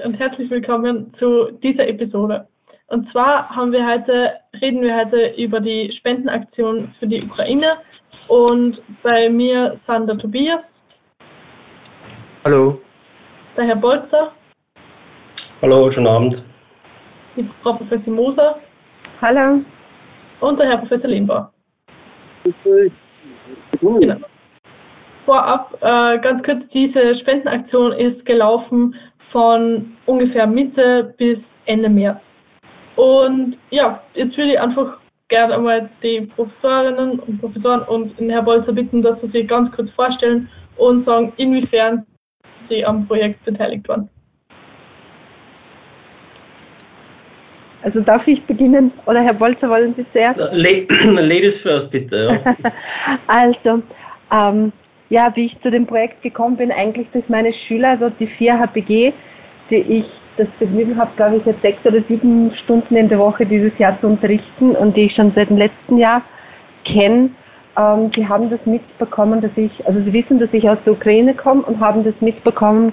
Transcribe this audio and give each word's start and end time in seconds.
und 0.00 0.06
grüß 0.06 0.06
euch 0.06 0.06
und 0.06 0.18
herzlich 0.18 0.50
willkommen 0.50 1.10
zu 1.10 1.50
dieser 1.50 1.88
Episode. 1.88 2.46
Und 2.88 3.04
zwar 3.04 3.48
haben 3.50 3.72
wir 3.72 3.86
heute, 3.86 4.32
reden 4.60 4.82
wir 4.82 4.96
heute 4.96 5.34
über 5.36 5.60
die 5.60 5.90
Spendenaktion 5.92 6.88
für 6.88 7.06
die 7.06 7.22
Ukraine 7.22 7.72
und 8.28 8.82
bei 9.02 9.28
mir 9.28 9.76
sind 9.76 10.08
der 10.08 10.18
Tobias. 10.18 10.84
Hallo. 12.44 12.80
Der 13.56 13.64
Herr 13.64 13.76
Bolzer. 13.76 14.32
Hallo, 15.62 15.90
schönen 15.90 16.06
Abend. 16.06 16.44
Die 17.36 17.44
Frau 17.62 17.72
Professor 17.72 18.14
Moser. 18.14 18.58
Hallo. 19.20 19.60
Und 20.40 20.58
der 20.58 20.68
Herr 20.68 20.78
Professor 20.78 21.10
Lehnbauer. 21.10 21.52
Genau 23.80 24.16
vorab 25.30 25.78
äh, 25.80 26.18
ganz 26.18 26.42
kurz, 26.42 26.66
diese 26.66 27.14
Spendenaktion 27.14 27.92
ist 27.92 28.26
gelaufen 28.26 28.96
von 29.30 29.86
ungefähr 30.06 30.44
Mitte 30.44 31.14
bis 31.16 31.56
Ende 31.64 31.88
März. 31.88 32.34
Und 32.96 33.58
ja, 33.70 34.02
jetzt 34.14 34.36
würde 34.36 34.52
ich 34.52 34.60
einfach 34.60 34.96
gerne 35.28 35.54
einmal 35.54 35.88
die 36.02 36.22
Professorinnen 36.22 37.20
und 37.20 37.40
Professoren 37.40 37.82
und 37.82 38.18
den 38.18 38.28
Herr 38.28 38.42
Bolzer 38.42 38.72
bitten, 38.72 39.02
dass 39.02 39.20
sie 39.20 39.28
sich 39.28 39.46
ganz 39.46 39.70
kurz 39.70 39.90
vorstellen 39.90 40.48
und 40.76 40.98
sagen, 40.98 41.32
inwiefern 41.36 42.04
sie 42.56 42.84
am 42.84 43.06
Projekt 43.06 43.44
beteiligt 43.44 43.88
waren. 43.88 44.08
Also 47.82 48.00
darf 48.00 48.26
ich 48.26 48.42
beginnen? 48.42 48.90
Oder 49.06 49.20
Herr 49.20 49.34
Bolzer, 49.34 49.70
wollen 49.70 49.92
Sie 49.92 50.06
zuerst? 50.08 50.40
Ladies 50.52 51.58
first, 51.58 51.92
bitte. 51.92 52.36
Ja. 52.44 52.72
also, 53.28 53.80
ähm, 54.32 54.72
ja, 55.10 55.32
wie 55.34 55.44
ich 55.44 55.60
zu 55.60 55.70
dem 55.70 55.86
Projekt 55.86 56.22
gekommen 56.22 56.56
bin, 56.56 56.70
eigentlich 56.70 57.08
durch 57.12 57.28
meine 57.28 57.52
Schüler, 57.52 57.90
also 57.90 58.08
die 58.08 58.28
vier 58.28 58.58
HPG, 58.58 59.12
die 59.70 59.76
ich 59.76 60.06
das 60.36 60.56
Vergnügen 60.56 60.96
habe, 60.96 61.10
glaube 61.16 61.36
ich, 61.36 61.44
jetzt 61.44 61.62
sechs 61.62 61.86
oder 61.86 62.00
sieben 62.00 62.52
Stunden 62.52 62.96
in 62.96 63.08
der 63.08 63.18
Woche 63.18 63.44
dieses 63.44 63.78
Jahr 63.78 63.96
zu 63.96 64.06
unterrichten 64.06 64.70
und 64.70 64.96
die 64.96 65.02
ich 65.02 65.14
schon 65.14 65.32
seit 65.32 65.50
dem 65.50 65.58
letzten 65.58 65.98
Jahr 65.98 66.22
kenne. 66.84 67.30
Ähm, 67.76 68.10
die 68.12 68.28
haben 68.28 68.50
das 68.50 68.66
mitbekommen, 68.66 69.40
dass 69.40 69.58
ich, 69.58 69.84
also 69.84 69.98
sie 69.98 70.12
wissen, 70.12 70.38
dass 70.38 70.54
ich 70.54 70.70
aus 70.70 70.82
der 70.82 70.92
Ukraine 70.92 71.34
komme 71.34 71.62
und 71.62 71.80
haben 71.80 72.04
das 72.04 72.22
mitbekommen, 72.22 72.92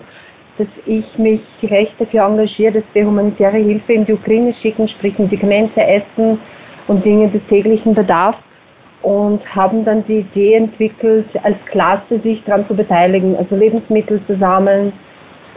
dass 0.58 0.82
ich 0.88 1.20
mich 1.20 1.42
recht 1.64 2.02
dafür 2.02 2.26
engagiere, 2.26 2.74
dass 2.74 2.94
wir 2.96 3.06
humanitäre 3.06 3.58
Hilfe 3.58 3.94
in 3.94 4.06
die 4.06 4.14
Ukraine 4.14 4.54
schicken, 4.54 4.88
sprich 4.88 5.20
Medikamente, 5.20 5.86
Essen 5.86 6.40
und 6.88 7.06
Dinge 7.06 7.28
des 7.28 7.46
täglichen 7.46 7.94
Bedarfs 7.94 8.54
und 9.02 9.56
haben 9.56 9.86
dann 9.86 10.04
die 10.04 10.20
Idee 10.20 10.56
entwickelt, 10.56 11.40
als 11.44 11.66
Klasse 11.66 12.18
sich 12.18 12.44
daran 12.44 12.66
zu 12.66 12.76
beteiligen, 12.76 13.36
also 13.36 13.56
Lebensmittel 13.56 14.22
zu 14.22 14.36
sammeln 14.36 14.92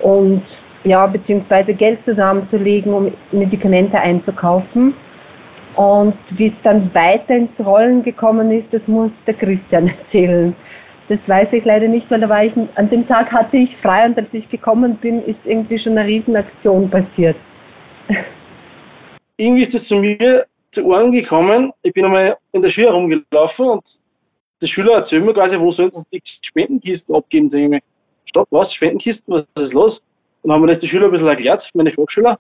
und 0.02 0.58
ja, 0.84 1.06
beziehungsweise 1.06 1.74
Geld 1.74 2.04
zusammenzulegen, 2.04 2.92
um 2.92 3.12
Medikamente 3.32 3.98
einzukaufen. 3.98 4.94
Und 5.76 6.14
wie 6.30 6.46
es 6.46 6.60
dann 6.60 6.94
weiter 6.94 7.36
ins 7.36 7.64
Rollen 7.64 8.02
gekommen 8.02 8.50
ist, 8.50 8.74
das 8.74 8.88
muss 8.88 9.22
der 9.24 9.34
Christian 9.34 9.86
erzählen. 9.98 10.54
Das 11.08 11.28
weiß 11.28 11.54
ich 11.54 11.64
leider 11.64 11.88
nicht, 11.88 12.10
weil 12.10 12.20
da 12.20 12.28
war 12.28 12.44
ich, 12.44 12.52
an 12.76 12.88
dem 12.88 13.06
Tag 13.06 13.32
hatte 13.32 13.56
ich 13.56 13.76
frei 13.76 14.06
und 14.06 14.16
als 14.16 14.32
ich 14.32 14.48
gekommen 14.48 14.94
bin, 14.96 15.24
ist 15.24 15.46
irgendwie 15.46 15.78
schon 15.78 15.98
eine 15.98 16.06
Riesenaktion 16.06 16.88
passiert. 16.88 17.36
Irgendwie 19.36 19.62
ist 19.62 19.74
das 19.74 19.86
zu 19.86 19.96
mir 19.96 20.44
zu 20.70 20.86
Ohren 20.86 21.10
gekommen. 21.10 21.72
Ich 21.82 21.92
bin 21.92 22.04
einmal 22.04 22.36
in 22.52 22.62
der 22.62 22.68
Schule 22.68 22.88
herumgelaufen 22.88 23.66
und 23.66 24.00
der 24.62 24.66
Schüler 24.66 24.94
erzählt 24.94 25.24
mir 25.24 25.34
quasi, 25.34 25.58
wo 25.58 25.70
sollten 25.70 25.98
sie 25.98 26.06
die 26.12 26.20
Spendenkisten 26.24 27.14
abgeben? 27.14 27.48
Sag 27.50 27.60
ich 27.60 27.68
mir, 27.68 27.80
stopp, 28.26 28.48
was? 28.50 28.74
Spendenkisten? 28.74 29.34
Was 29.34 29.44
ist 29.64 29.74
los? 29.74 30.02
Dann 30.42 30.52
haben 30.52 30.62
wir 30.62 30.68
das 30.68 30.78
die 30.78 30.88
Schüler 30.88 31.06
ein 31.06 31.10
bisschen 31.12 31.28
erklärt, 31.28 31.68
meine 31.74 31.92
Fachschüler. 31.92 32.38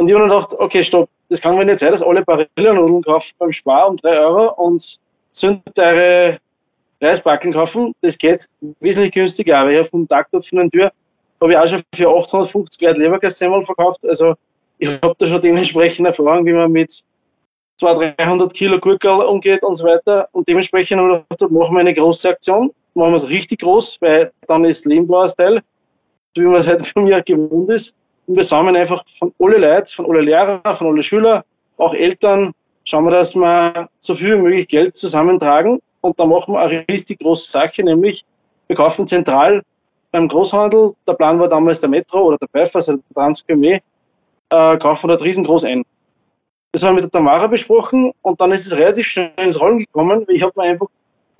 Und 0.00 0.08
ich 0.08 0.14
habe 0.14 0.28
dann 0.28 0.36
gedacht, 0.36 0.54
okay, 0.58 0.84
stopp, 0.84 1.08
das 1.28 1.40
kann 1.40 1.56
mir 1.56 1.64
nicht 1.64 1.78
sein, 1.80 1.90
dass 1.90 2.02
alle 2.02 2.24
Barilla-Nudeln 2.24 3.02
kaufen 3.02 3.34
beim 3.38 3.52
Spar 3.52 3.88
um 3.88 3.96
3 3.96 4.18
Euro 4.18 4.54
und 4.64 4.98
sind 5.32 5.62
eure 5.78 6.38
Reisbackeln 7.00 7.52
kaufen. 7.52 7.94
Das 8.00 8.18
geht 8.18 8.46
wesentlich 8.80 9.12
günstiger. 9.12 9.58
Aber 9.58 9.70
ich 9.70 9.78
habe 9.78 9.88
vom 9.88 10.06
Tag 10.06 10.28
dort 10.30 10.46
von 10.46 10.58
der 10.58 10.70
Tür 10.70 10.92
habe 11.40 11.52
ich 11.52 11.58
auch 11.58 11.68
schon 11.68 11.82
für 11.94 12.08
850 12.08 12.80
Leute 12.82 13.00
Leberkässemmel 13.00 13.62
verkauft. 13.62 14.06
Also 14.06 14.34
ich 14.78 14.88
habe 14.88 15.14
da 15.18 15.26
schon 15.26 15.42
dementsprechend 15.42 16.06
Erfahrung, 16.06 16.46
wie 16.46 16.52
man 16.52 16.70
mit 16.70 17.02
200, 17.78 18.18
300 18.20 18.54
Kilo 18.54 18.78
Gurkel 18.78 19.10
umgeht 19.10 19.62
und 19.62 19.76
so 19.76 19.84
weiter. 19.84 20.28
Und 20.32 20.48
dementsprechend 20.48 21.00
haben 21.00 21.10
wir 21.10 21.24
gedacht, 21.28 21.50
machen 21.50 21.74
wir 21.74 21.80
eine 21.80 21.94
große 21.94 22.28
Aktion. 22.28 22.72
Machen 22.94 23.12
wir 23.12 23.16
es 23.16 23.28
richtig 23.28 23.60
groß, 23.60 23.98
weil 24.00 24.32
dann 24.46 24.64
ist 24.64 24.84
Lehmblauer 24.86 25.28
Style, 25.28 25.62
so 26.34 26.42
wie 26.42 26.46
man 26.46 26.60
es 26.60 26.66
halt 26.66 26.86
von 26.86 27.04
mir 27.04 27.22
gewohnt 27.22 27.70
ist. 27.70 27.94
Und 28.26 28.36
wir 28.36 28.44
sammeln 28.44 28.76
einfach 28.76 29.04
von 29.18 29.32
alle 29.38 29.58
Leuten, 29.58 29.86
von 29.86 30.06
alle 30.10 30.22
Lehrer, 30.22 30.60
von 30.74 30.88
alle 30.88 31.02
Schüler, 31.02 31.44
auch 31.76 31.94
Eltern, 31.94 32.52
schauen 32.84 33.04
wir, 33.04 33.12
dass 33.12 33.34
wir 33.34 33.88
so 34.00 34.14
viel 34.14 34.36
wie 34.36 34.42
möglich 34.42 34.68
Geld 34.68 34.96
zusammentragen. 34.96 35.80
Und 36.00 36.18
dann 36.18 36.30
machen 36.30 36.54
wir 36.54 36.60
eine 36.60 36.84
richtig 36.90 37.20
große 37.20 37.50
Sache, 37.50 37.84
nämlich 37.84 38.24
wir 38.66 38.76
kaufen 38.76 39.06
zentral 39.06 39.62
beim 40.10 40.28
Großhandel, 40.28 40.94
der 41.06 41.12
Plan 41.14 41.38
war 41.38 41.48
damals 41.48 41.80
der 41.80 41.90
Metro 41.90 42.22
oder 42.22 42.38
der 42.38 42.46
PEF, 42.46 42.74
also 42.76 42.96
der 42.96 43.14
Transgourmet, 43.14 43.82
äh, 44.50 44.78
kaufen 44.78 45.04
wir 45.04 45.08
dort 45.08 45.22
riesengroß 45.22 45.64
ein. 45.64 45.84
Das 46.72 46.82
haben 46.82 46.90
wir 46.90 47.02
mit 47.02 47.04
der 47.04 47.10
Tamara 47.10 47.46
besprochen 47.46 48.12
und 48.22 48.40
dann 48.40 48.52
ist 48.52 48.66
es 48.66 48.76
relativ 48.76 49.06
schnell 49.06 49.32
ins 49.38 49.60
Rollen 49.60 49.78
gekommen. 49.78 50.26
Ich 50.28 50.42
habe 50.42 50.52
mir 50.56 50.64
einfach 50.64 50.86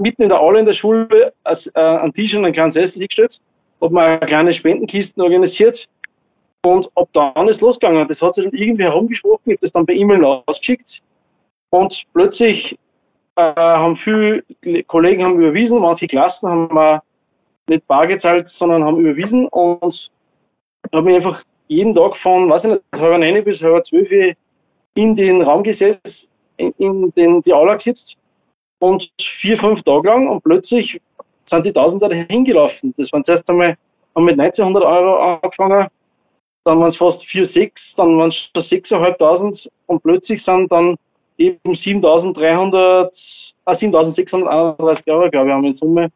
mitten 0.01 0.23
in 0.23 0.29
der 0.29 0.41
Aula 0.41 0.61
in 0.61 0.67
der 0.67 0.73
Schule 0.73 1.33
äh, 1.45 1.81
einen 1.81 2.13
Tisch 2.13 2.35
und 2.35 2.45
einen 2.45 2.55
kleinen 2.55 2.73
Sessel 2.73 3.01
hingestellt, 3.01 3.39
habe 3.81 3.93
mir 3.93 4.03
eine 4.03 4.19
kleine 4.21 4.53
Spendenkisten 4.53 5.23
organisiert 5.23 5.89
und 6.65 6.91
ab 6.95 7.09
dann 7.13 7.49
ist 7.49 7.61
losgegangen. 7.61 8.07
Das 8.09 8.23
hat 8.23 8.37
sich 8.37 8.45
dann 8.45 8.55
irgendwie 8.55 8.85
herumgesprochen, 8.85 9.43
ich 9.47 9.53
habe 9.53 9.61
das 9.61 9.73
dann 9.73 9.87
per 9.87 9.95
E-Mail 9.95 10.25
rausgeschickt 10.25 11.03
und 11.71 12.05
plötzlich 12.15 12.79
äh, 13.37 13.55
haben 13.55 13.97
viele 13.97 14.43
Kollegen 14.87 15.25
haben 15.25 15.39
überwiesen, 15.39 15.81
manche 15.81 16.07
Klassen 16.07 16.49
haben 16.49 16.75
wir 16.75 17.03
nicht 17.69 17.87
bar 17.87 18.07
gezahlt, 18.07 18.49
sondern 18.49 18.85
haben 18.85 18.99
überwiesen 18.99 19.47
und 19.49 20.11
habe 20.93 21.05
mich 21.05 21.17
einfach 21.17 21.43
jeden 21.67 21.95
Tag 21.95 22.17
von, 22.17 22.49
weiß 22.49 22.65
ich 22.65 22.71
nicht, 22.71 22.83
halb 22.97 23.19
neun 23.19 23.45
bis 23.45 23.63
halb 23.63 23.85
zwölf 23.85 24.11
in 24.99 25.15
den 25.15 25.43
Raum 25.43 25.63
gesetzt, 25.63 26.29
in, 26.57 27.13
den, 27.17 27.41
die 27.43 27.53
Aula 27.53 27.77
gesetzt 27.77 28.19
und 28.81 29.09
vier, 29.21 29.57
fünf 29.57 29.85
Tage 29.85 30.09
lang 30.09 30.27
und 30.27 30.43
plötzlich 30.43 31.01
sind 31.45 31.65
die 31.65 31.73
Tausender 31.73 32.09
dahin 32.09 32.45
gelaufen. 32.45 32.93
Das 32.97 33.13
waren 33.13 33.23
zuerst 33.23 33.49
einmal, 33.49 33.77
haben 34.17 34.25
mit 34.25 34.41
1900 34.41 34.85
Euro 34.85 35.39
angefangen, 35.41 35.87
dann 36.65 36.81
waren 36.81 36.89
es 36.89 36.97
fast 36.97 37.25
4, 37.27 37.47
6, 37.47 37.95
dann 37.95 38.19
waren 38.19 38.31
es 38.31 38.51
schon 38.53 38.61
6.500 38.61 39.69
und 39.87 40.03
plötzlich 40.03 40.43
sind 40.43 40.71
dann 40.73 40.97
eben 41.39 41.61
7.300, 41.65 43.55
ah, 43.67 43.73
7.631 43.73 45.09
Euro, 45.13 45.31
glaube 45.31 45.49
ich, 45.49 45.53
haben 45.53 45.63
wir 45.63 45.69
in 45.69 45.75
Summe 45.75 46.09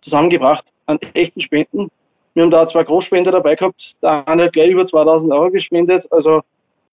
zusammengebracht 0.00 0.70
an 0.86 0.98
echten 1.14 1.40
Spenden. 1.40 1.88
Wir 2.34 2.42
haben 2.42 2.50
da 2.50 2.66
zwei 2.66 2.82
Großspender 2.82 3.30
dabei 3.30 3.54
gehabt. 3.54 3.94
Der 4.02 4.26
eine 4.26 4.44
hat 4.44 4.52
gleich 4.52 4.70
über 4.70 4.84
2000 4.84 5.32
Euro 5.32 5.50
gespendet. 5.50 6.06
Also 6.10 6.42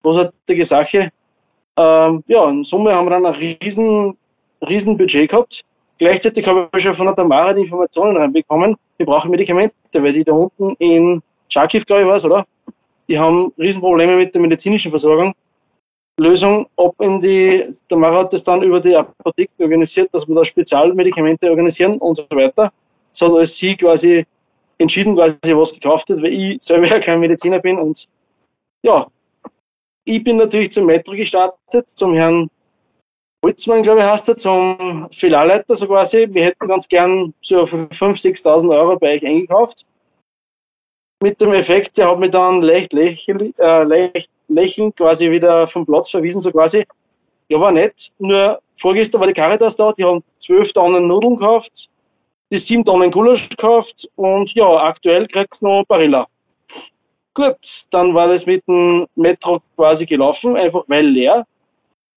großartige 0.02 0.64
Sache. 0.64 1.10
Ähm, 1.76 2.22
ja, 2.26 2.48
in 2.48 2.64
Summe 2.64 2.94
haben 2.94 3.06
wir 3.06 3.10
dann 3.10 3.26
ein 3.26 3.34
riesen, 3.34 4.16
riesen 4.66 4.96
Budget 4.96 5.30
gehabt. 5.30 5.62
Gleichzeitig 5.98 6.46
habe 6.46 6.68
ich 6.76 6.82
schon 6.82 6.94
von 6.94 7.06
der 7.06 7.14
Tamara 7.14 7.52
die 7.52 7.62
Informationen 7.62 8.16
reinbekommen, 8.16 8.76
wir 8.96 9.06
brauchen 9.06 9.30
Medikamente, 9.30 9.74
weil 9.94 10.12
die 10.12 10.24
da 10.24 10.32
unten 10.32 10.74
in 10.78 11.22
Charkiv, 11.48 11.86
glaube 11.86 12.02
ich, 12.02 12.08
war 12.08 12.24
oder? 12.24 12.46
Die 13.08 13.18
haben 13.18 13.52
Riesenprobleme 13.58 14.16
mit 14.16 14.34
der 14.34 14.40
medizinischen 14.40 14.90
Versorgung. 14.90 15.34
Lösung, 16.18 16.66
ob 16.76 17.00
in 17.00 17.20
die, 17.20 17.64
Tamara 17.88 18.20
hat 18.20 18.32
das 18.32 18.44
dann 18.44 18.62
über 18.62 18.80
die 18.80 18.94
Apotheke 18.94 19.50
organisiert, 19.58 20.14
dass 20.14 20.28
wir 20.28 20.34
da 20.34 20.44
Spezialmedikamente 20.44 21.50
organisieren 21.50 21.98
und 21.98 22.16
so 22.16 22.24
weiter. 22.30 22.72
Das 23.10 23.20
hat 23.20 23.46
sie 23.46 23.76
quasi 23.76 24.24
entschieden, 24.78 25.16
quasi 25.16 25.38
was 25.50 25.72
gekauft 25.72 26.08
hat, 26.10 26.18
weil 26.22 26.32
ich 26.32 26.62
selber 26.62 26.86
ja 26.86 27.00
kein 27.00 27.20
Mediziner 27.20 27.58
bin 27.58 27.78
und 27.78 28.06
ja, 28.82 29.06
ich 30.04 30.22
bin 30.22 30.36
natürlich 30.36 30.72
zum 30.72 30.86
Metro 30.86 31.14
gestartet, 31.14 31.88
zum 31.88 32.14
Herrn 32.14 32.50
Holzmann, 33.44 33.82
glaube 33.82 34.00
ich, 34.00 34.06
heißt 34.06 34.28
er, 34.28 34.36
zum 34.36 35.08
Filialleiter 35.10 35.76
so 35.76 35.86
quasi. 35.86 36.26
Wir 36.30 36.44
hätten 36.44 36.68
ganz 36.68 36.88
gern 36.88 37.34
so 37.40 37.66
für 37.66 37.86
5.000, 37.88 38.42
6.000 38.42 38.70
Euro 38.70 38.98
bei 38.98 39.14
euch 39.14 39.26
eingekauft. 39.26 39.84
Mit 41.22 41.40
dem 41.40 41.52
Effekt, 41.52 41.96
der 41.96 42.10
hat 42.10 42.18
mich 42.18 42.30
dann 42.30 42.62
leicht, 42.62 42.92
lächelnd, 42.92 43.58
äh, 43.58 43.82
leicht 43.84 44.30
lächelnd 44.48 44.96
quasi 44.96 45.30
wieder 45.30 45.66
vom 45.66 45.86
Platz 45.86 46.10
verwiesen, 46.10 46.40
so 46.40 46.50
quasi. 46.50 46.84
Ja, 47.48 47.60
war 47.60 47.72
nett. 47.72 48.12
Nur 48.18 48.60
vorgestern 48.76 49.20
war 49.20 49.28
die 49.28 49.34
Caritas 49.34 49.76
da, 49.76 49.92
die 49.92 50.04
haben 50.04 50.22
12 50.38 50.72
Tonnen 50.72 51.06
Nudeln 51.06 51.36
gekauft, 51.36 51.90
die 52.50 52.58
7 52.58 52.84
Tonnen 52.84 53.10
Gulasch 53.10 53.48
gekauft 53.48 54.08
und 54.16 54.54
ja, 54.54 54.68
aktuell 54.82 55.26
kriegt's 55.28 55.62
noch 55.62 55.84
Barilla. 55.86 56.26
Gut, 57.34 57.84
dann 57.90 58.14
war 58.14 58.28
das 58.28 58.46
mit 58.46 58.66
dem 58.68 59.06
Metro 59.16 59.60
quasi 59.76 60.06
gelaufen, 60.06 60.56
einfach 60.56 60.84
weil 60.86 61.06
leer. 61.06 61.44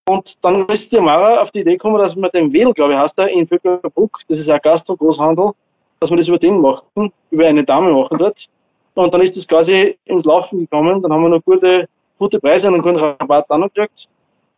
Und 0.07 0.43
dann 0.45 0.65
ist 0.69 0.93
die 0.93 1.01
Mara 1.01 1.41
auf 1.41 1.51
die 1.51 1.61
Idee 1.61 1.73
gekommen, 1.73 1.97
dass 1.97 2.15
wir 2.15 2.29
den 2.29 2.53
Wedel, 2.53 2.73
glaube 2.73 2.93
ich, 2.93 2.99
heißt 2.99 3.19
er, 3.19 3.29
in 3.29 3.47
Vöckerbruck, 3.47 4.19
das 4.27 4.39
ist 4.39 4.49
ein 4.49 4.59
Gastro-Großhandel, 4.61 5.51
dass 5.99 6.09
wir 6.11 6.17
das 6.17 6.27
über 6.27 6.37
den 6.37 6.61
machen, 6.61 7.11
über 7.31 7.47
eine 7.47 7.63
Dame 7.63 7.91
machen 7.91 8.17
dort. 8.17 8.47
Und 8.93 9.13
dann 9.13 9.21
ist 9.21 9.35
das 9.35 9.47
quasi 9.47 9.97
ins 10.05 10.25
Laufen 10.25 10.59
gekommen. 10.59 11.01
Dann 11.01 11.11
haben 11.11 11.23
wir 11.23 11.29
noch 11.29 11.43
gute, 11.43 11.87
gute 12.17 12.39
Preise 12.39 12.67
und 12.67 12.75
einen 12.75 12.83
guten 12.83 12.97
Rabatt 12.97 13.49
auch 13.49 13.57
noch 13.57 13.73
gekriegt. 13.73 14.07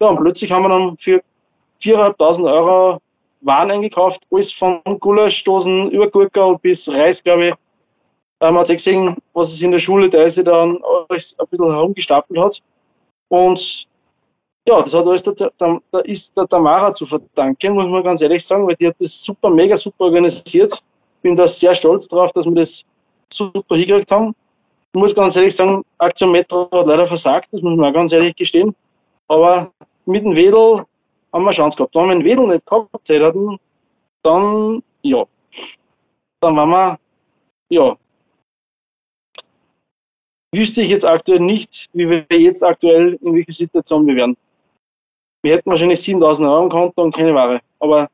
Ja, 0.02 0.08
und 0.08 0.18
plötzlich 0.18 0.52
haben 0.52 0.64
wir 0.64 0.70
dann 0.70 0.98
für 0.98 1.22
4.500 1.82 2.54
Euro 2.54 3.00
Waren 3.42 3.72
eingekauft, 3.72 4.28
alles 4.32 4.52
von 4.52 4.82
Gulaschdosen 4.84 5.92
über 5.92 6.10
Gurkel 6.10 6.58
bis 6.62 6.90
Reis, 6.90 7.24
glaube 7.24 7.48
ich. 7.48 7.54
Man 8.42 8.58
hat 8.58 8.68
gesehen, 8.70 9.18
was 9.34 9.52
es 9.52 9.62
in 9.62 9.72
der 9.72 9.80
Schule 9.80 10.10
teilweise 10.10 10.44
dann 10.44 10.82
alles 11.10 11.36
ein 11.38 11.48
bisschen 11.48 11.72
herumgestapelt 11.72 12.40
hat. 12.40 12.60
Und 13.28 13.88
ja, 14.68 14.82
das 14.82 14.94
hat 14.94 15.06
alles 15.06 15.24
der, 15.24 15.34
der, 15.34 15.82
der, 15.94 16.06
ist 16.06 16.36
der 16.38 16.48
Tamara 16.48 16.94
zu 16.94 17.06
verdanken, 17.06 17.74
muss 17.74 17.88
man 17.88 18.04
ganz 18.04 18.22
ehrlich 18.22 18.46
sagen, 18.46 18.68
weil 18.68 18.76
die 18.76 18.88
hat 18.88 18.96
das 19.00 19.24
super, 19.24 19.50
mega 19.50 19.76
super 19.76 20.06
organisiert. 20.06 20.82
Bin 21.22 21.36
da 21.36 21.48
sehr 21.48 21.76
stolz 21.76 22.08
drauf, 22.08 22.32
dass 22.32 22.46
wir 22.46 22.54
das 22.54 22.86
super 23.32 23.76
hingekriegt 23.76 24.12
haben. 24.12 24.36
Ich 24.94 25.00
muss 25.00 25.14
ganz 25.14 25.36
ehrlich 25.36 25.56
sagen, 25.56 25.84
Aktion 25.98 26.32
Metro 26.32 26.70
hat 26.72 26.88
leider 26.88 27.06
versagt, 27.06 27.50
das 27.52 27.62
muss 27.62 27.76
man 27.76 27.90
auch 27.90 27.94
ganz 27.94 28.12
ehrlich 28.12 28.36
gestehen. 28.36 28.76
Aber 29.28 29.72
mit 30.06 30.24
dem 30.24 30.36
Wedel 30.36 30.86
haben 31.34 31.44
wir 31.44 31.52
Chance 31.52 31.78
gehabt. 31.78 31.96
Wenn 31.96 32.08
wir 32.08 32.16
den 32.16 32.26
Wedel 32.26 32.48
nicht 32.48 32.66
gehabt 32.66 33.10
hätten, 33.10 33.60
dann 34.24 34.84
ja. 35.02 35.24
Dann 36.42 36.56
waren 36.56 36.70
wir, 36.70 37.00
ja. 37.70 37.98
Wüsste 40.52 40.82
ich 40.82 40.90
jetzt 40.90 41.06
aktuell 41.06 41.40
nicht, 41.40 41.90
wie 41.94 42.10
wir 42.10 42.26
jetzt 42.30 42.64
aktuell 42.64 43.20
in 43.22 43.36
welcher 43.36 43.54
Situation 43.54 44.08
wir 44.08 44.16
wären. 44.16 44.36
Wir 45.44 45.54
hätten 45.56 45.70
wahrscheinlich 45.70 46.02
7000 46.02 46.48
Euro 46.48 46.64
im 46.64 46.70
Konto 46.70 47.04
und 47.04 47.16
keine 47.16 47.36
Ware. 47.36 47.60
Aber 47.80 48.10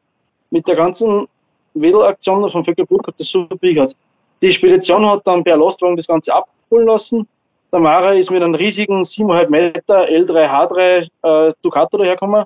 mit 0.52 0.68
der 0.68 0.76
ganzen 0.76 1.28
Wedelaktion 1.74 2.50
von 2.50 2.64
Vöckelburg 2.64 3.08
hat 3.08 3.20
das 3.20 3.28
super 3.28 3.56
gehört. 3.62 3.94
Die 4.42 4.52
Spedition 4.52 5.06
hat 5.06 5.26
dann 5.26 5.44
per 5.44 5.58
Lastwagen 5.58 5.96
das 5.96 6.08
Ganze 6.08 6.34
abholen 6.34 6.88
lassen. 6.88 7.28
Der 7.72 7.80
Mara 7.80 8.12
ist 8.12 8.30
mit 8.30 8.44
einem 8.44 8.56
riesigen 8.56 9.02
7,5 9.02 9.50
Meter 9.50 10.08
L3H3 10.08 11.08
äh, 11.24 11.54
Ducato 11.62 11.98
dahergekommen. 11.98 12.44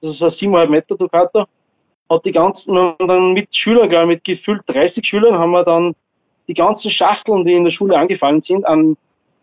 Das 0.00 0.12
ist 0.12 0.22
ein 0.22 0.50
7,5 0.50 0.68
Meter 0.68 0.96
Ducato. 0.96 1.44
Hat 2.08 2.24
die 2.24 2.32
ganzen, 2.32 2.94
dann 2.98 3.32
mit 3.32 3.54
Schülern, 3.54 4.08
mit 4.08 4.24
gefühlt 4.24 4.62
30 4.66 5.04
Schülern, 5.04 5.36
haben 5.38 5.50
wir 5.50 5.64
dann 5.64 5.94
die 6.48 6.54
ganzen 6.54 6.90
Schachteln, 6.90 7.44
die 7.44 7.54
in 7.54 7.64
der 7.64 7.70
Schule 7.70 7.98
angefallen 7.98 8.40
sind, 8.40 8.64
an 8.66 8.96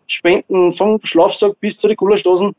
Spenden 0.07 0.71
vom 0.71 0.99
Schlafsack 1.03 1.59
bis 1.59 1.77
zu 1.77 1.87
den 1.87 1.97
Gulaschdosen, 1.97 2.55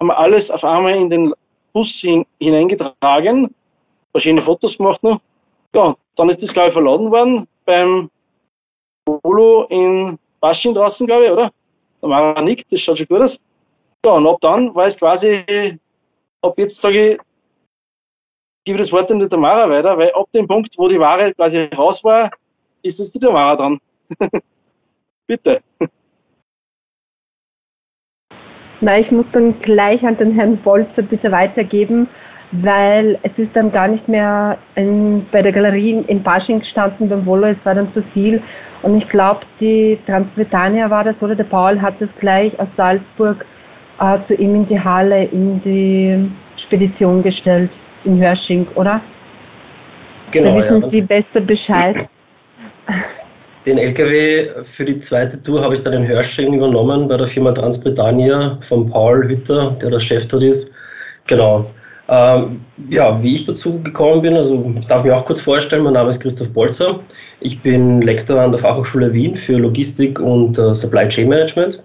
haben 0.00 0.06
wir 0.06 0.18
alles 0.18 0.50
auf 0.50 0.64
einmal 0.64 0.94
in 0.94 1.10
den 1.10 1.34
Bus 1.72 2.00
hin, 2.00 2.24
hineingetragen, 2.40 3.54
verschiedene 4.12 4.42
Fotos 4.42 4.76
gemacht 4.76 5.02
noch. 5.02 5.20
Ja, 5.74 5.94
dann 6.16 6.28
ist 6.28 6.42
das, 6.42 6.52
glaube 6.52 6.68
ich, 6.68 6.72
verladen 6.72 7.10
worden 7.10 7.46
beim 7.64 8.10
Polo 9.04 9.64
in 9.64 10.18
Basching 10.40 10.74
draußen, 10.74 11.06
glaube 11.06 11.26
ich, 11.26 11.30
oder? 11.30 11.50
Da 12.00 12.08
war 12.08 12.36
er 12.36 12.42
nickt, 12.42 12.72
das 12.72 12.80
schaut 12.80 12.98
schon 12.98 13.06
gut 13.06 13.20
aus. 13.20 13.40
Ja, 14.04 14.12
und 14.12 14.26
ab 14.26 14.38
dann 14.40 14.74
war 14.74 14.86
es 14.86 14.98
quasi, 14.98 15.44
ab 16.42 16.54
jetzt 16.56 16.80
sage 16.80 17.12
ich, 17.12 17.18
gebe 18.64 18.78
das 18.78 18.92
Wort 18.92 19.10
an 19.10 19.18
die 19.18 19.28
Tamara 19.28 19.68
weiter, 19.68 19.96
weil 19.98 20.12
ab 20.12 20.30
dem 20.32 20.46
Punkt, 20.46 20.74
wo 20.78 20.88
die 20.88 21.00
Ware 21.00 21.34
quasi 21.34 21.64
raus 21.76 22.04
war, 22.04 22.30
ist 22.82 23.00
es 23.00 23.10
die 23.10 23.18
Tamara 23.18 23.56
dran. 23.56 23.78
Bitte. 25.26 25.62
Nein, 28.80 29.00
ich 29.00 29.10
muss 29.10 29.30
dann 29.30 29.60
gleich 29.60 30.06
an 30.06 30.16
den 30.16 30.32
Herrn 30.32 30.56
Bolzer 30.56 31.02
bitte 31.02 31.32
weitergeben, 31.32 32.08
weil 32.52 33.18
es 33.22 33.38
ist 33.38 33.56
dann 33.56 33.72
gar 33.72 33.88
nicht 33.88 34.08
mehr 34.08 34.56
in, 34.76 35.26
bei 35.32 35.42
der 35.42 35.52
Galerie 35.52 36.04
in 36.06 36.22
Basching 36.22 36.60
gestanden 36.60 37.08
beim 37.08 37.26
Volo, 37.26 37.46
es 37.46 37.66
war 37.66 37.74
dann 37.74 37.90
zu 37.90 38.02
viel. 38.02 38.40
Und 38.82 38.96
ich 38.96 39.08
glaube, 39.08 39.40
die 39.60 39.98
Transbritannia 40.06 40.88
war 40.88 41.02
das 41.02 41.22
oder 41.22 41.34
der 41.34 41.44
Paul 41.44 41.80
hat 41.82 41.94
das 42.00 42.16
gleich 42.16 42.58
aus 42.60 42.76
Salzburg 42.76 43.44
äh, 44.00 44.22
zu 44.22 44.34
ihm 44.34 44.54
in 44.54 44.66
die 44.66 44.78
Halle, 44.78 45.24
in 45.24 45.60
die 45.60 46.30
Spedition 46.56 47.22
gestellt, 47.22 47.80
in 48.04 48.20
Hörsching, 48.20 48.66
oder? 48.76 49.00
Genau. 50.30 50.50
Da 50.50 50.56
wissen 50.56 50.80
ja. 50.80 50.86
Sie 50.86 51.02
besser 51.02 51.40
Bescheid. 51.40 52.08
Den 53.68 53.76
LKW 53.76 54.48
für 54.62 54.86
die 54.86 54.96
zweite 54.96 55.42
Tour 55.42 55.62
habe 55.62 55.74
ich 55.74 55.82
dann 55.82 55.92
in 55.92 56.08
Hörsching 56.08 56.54
übernommen 56.54 57.06
bei 57.06 57.18
der 57.18 57.26
Firma 57.26 57.52
Transbritannia 57.52 58.56
von 58.62 58.88
Paul 58.88 59.28
Hütter, 59.28 59.76
der 59.82 59.90
der 59.90 60.00
Chef 60.00 60.26
dort 60.26 60.42
ist. 60.42 60.72
Genau. 61.26 61.70
Ähm, 62.08 62.62
ja, 62.88 63.22
wie 63.22 63.34
ich 63.34 63.44
dazu 63.44 63.78
gekommen 63.82 64.22
bin, 64.22 64.32
also 64.32 64.72
ich 64.80 64.86
darf 64.86 65.04
mich 65.04 65.12
auch 65.12 65.26
kurz 65.26 65.42
vorstellen, 65.42 65.82
mein 65.82 65.92
Name 65.92 66.08
ist 66.08 66.20
Christoph 66.20 66.48
Bolzer. 66.48 66.98
Ich 67.40 67.60
bin 67.60 68.00
Lektor 68.00 68.40
an 68.40 68.52
der 68.52 68.58
Fachhochschule 68.58 69.12
Wien 69.12 69.36
für 69.36 69.58
Logistik 69.58 70.18
und 70.18 70.58
äh, 70.58 70.74
Supply 70.74 71.06
Chain 71.06 71.28
Management. 71.28 71.84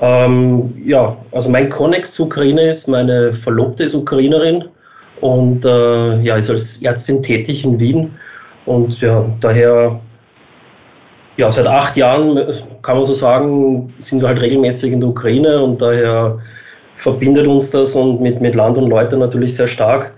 Ähm, 0.00 0.74
ja, 0.84 1.16
also 1.30 1.50
mein 1.50 1.68
Konnex 1.68 2.14
zu 2.14 2.24
Ukraine 2.24 2.62
ist, 2.62 2.88
meine 2.88 3.32
Verlobte 3.32 3.84
ist 3.84 3.94
Ukrainerin 3.94 4.64
und 5.20 5.64
äh, 5.64 6.20
ja, 6.22 6.34
ist 6.34 6.50
als 6.50 6.82
Ärztin 6.82 7.22
tätig 7.22 7.64
in 7.64 7.78
Wien. 7.78 8.10
Und 8.64 9.00
ja, 9.00 9.24
daher 9.38 10.00
ja, 11.36 11.52
seit 11.52 11.66
acht 11.66 11.96
Jahren, 11.96 12.40
kann 12.82 12.96
man 12.96 13.04
so 13.04 13.12
sagen, 13.12 13.92
sind 13.98 14.20
wir 14.22 14.28
halt 14.28 14.40
regelmäßig 14.40 14.92
in 14.92 15.00
der 15.00 15.10
Ukraine 15.10 15.62
und 15.62 15.80
daher 15.82 16.38
verbindet 16.94 17.46
uns 17.46 17.70
das 17.70 17.94
und 17.94 18.20
mit, 18.20 18.40
mit 18.40 18.54
Land 18.54 18.78
und 18.78 18.88
Leuten 18.88 19.18
natürlich 19.18 19.54
sehr 19.54 19.68
stark. 19.68 20.14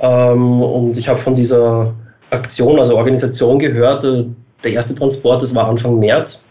Ähm, 0.00 0.62
und 0.62 0.96
ich 0.96 1.08
habe 1.08 1.18
von 1.18 1.34
dieser 1.34 1.92
Aktion, 2.30 2.78
also 2.78 2.96
Organisation 2.96 3.58
gehört. 3.58 4.04
Äh, 4.04 4.24
der 4.64 4.72
erste 4.72 4.94
Transport, 4.94 5.42
das 5.42 5.54
war 5.54 5.68
Anfang 5.68 5.98
März. 5.98 6.44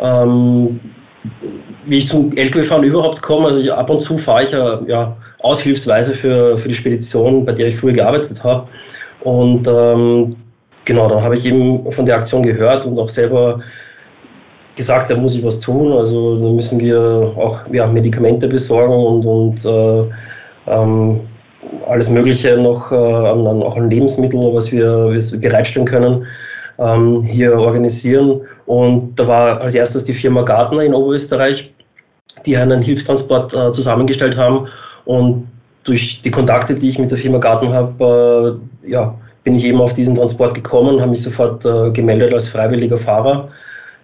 Ähm, 0.00 0.80
wie 1.84 1.98
ich 1.98 2.08
zum 2.08 2.36
LKW-Fahren 2.36 2.82
überhaupt 2.82 3.22
komme, 3.22 3.46
also 3.46 3.60
ich, 3.60 3.72
ab 3.72 3.90
und 3.90 4.02
zu 4.02 4.18
fahre 4.18 4.44
ich 4.44 4.50
ja, 4.50 4.80
ja 4.86 5.16
aushilfsweise 5.42 6.14
für, 6.14 6.56
für 6.58 6.68
die 6.68 6.74
Spedition, 6.74 7.44
bei 7.44 7.52
der 7.52 7.68
ich 7.68 7.76
früher 7.76 7.92
gearbeitet 7.92 8.42
habe. 8.42 8.66
Und 9.20 9.68
ähm, 9.68 10.34
genau, 10.84 11.08
dann 11.08 11.22
habe 11.22 11.36
ich 11.36 11.46
eben 11.46 11.90
von 11.90 12.06
der 12.06 12.16
Aktion 12.16 12.42
gehört 12.42 12.86
und 12.86 12.98
auch 12.98 13.08
selber 13.08 13.60
gesagt, 14.76 15.10
da 15.10 15.16
muss 15.16 15.36
ich 15.36 15.44
was 15.44 15.60
tun. 15.60 15.92
Also 15.92 16.38
da 16.38 16.50
müssen 16.50 16.80
wir 16.80 17.32
auch 17.36 17.60
ja, 17.72 17.86
Medikamente 17.86 18.48
besorgen 18.48 18.94
und, 18.94 19.26
und 19.26 19.64
äh, 19.64 20.10
ähm, 20.66 21.20
alles 21.88 22.10
Mögliche 22.10 22.56
noch 22.56 22.90
äh, 22.92 22.94
an, 22.94 23.46
auch 23.62 23.76
an 23.76 23.90
Lebensmitteln, 23.90 24.54
was 24.54 24.72
wir, 24.72 25.10
was 25.14 25.32
wir 25.32 25.40
bereitstellen 25.40 25.86
können, 25.86 26.24
ähm, 26.78 27.20
hier 27.20 27.58
organisieren. 27.58 28.40
Und 28.66 29.18
da 29.18 29.28
war 29.28 29.60
als 29.60 29.74
erstes 29.74 30.04
die 30.04 30.14
Firma 30.14 30.42
Gartner 30.42 30.82
in 30.82 30.94
Oberösterreich, 30.94 31.72
die 32.46 32.56
einen 32.56 32.82
Hilfstransport 32.82 33.54
äh, 33.54 33.72
zusammengestellt 33.72 34.36
haben. 34.36 34.66
Und 35.04 35.48
durch 35.84 36.22
die 36.22 36.30
Kontakte, 36.30 36.74
die 36.74 36.90
ich 36.90 36.98
mit 36.98 37.10
der 37.10 37.18
Firma 37.18 37.38
Gartner 37.38 37.72
habe, 37.72 38.60
äh, 38.84 38.90
ja, 38.90 39.14
bin 39.44 39.54
ich 39.54 39.64
eben 39.64 39.80
auf 39.80 39.92
diesen 39.92 40.14
Transport 40.14 40.54
gekommen, 40.54 41.00
habe 41.00 41.10
mich 41.10 41.22
sofort 41.22 41.64
äh, 41.64 41.90
gemeldet 41.90 42.32
als 42.32 42.48
freiwilliger 42.48 42.96
Fahrer. 42.96 43.48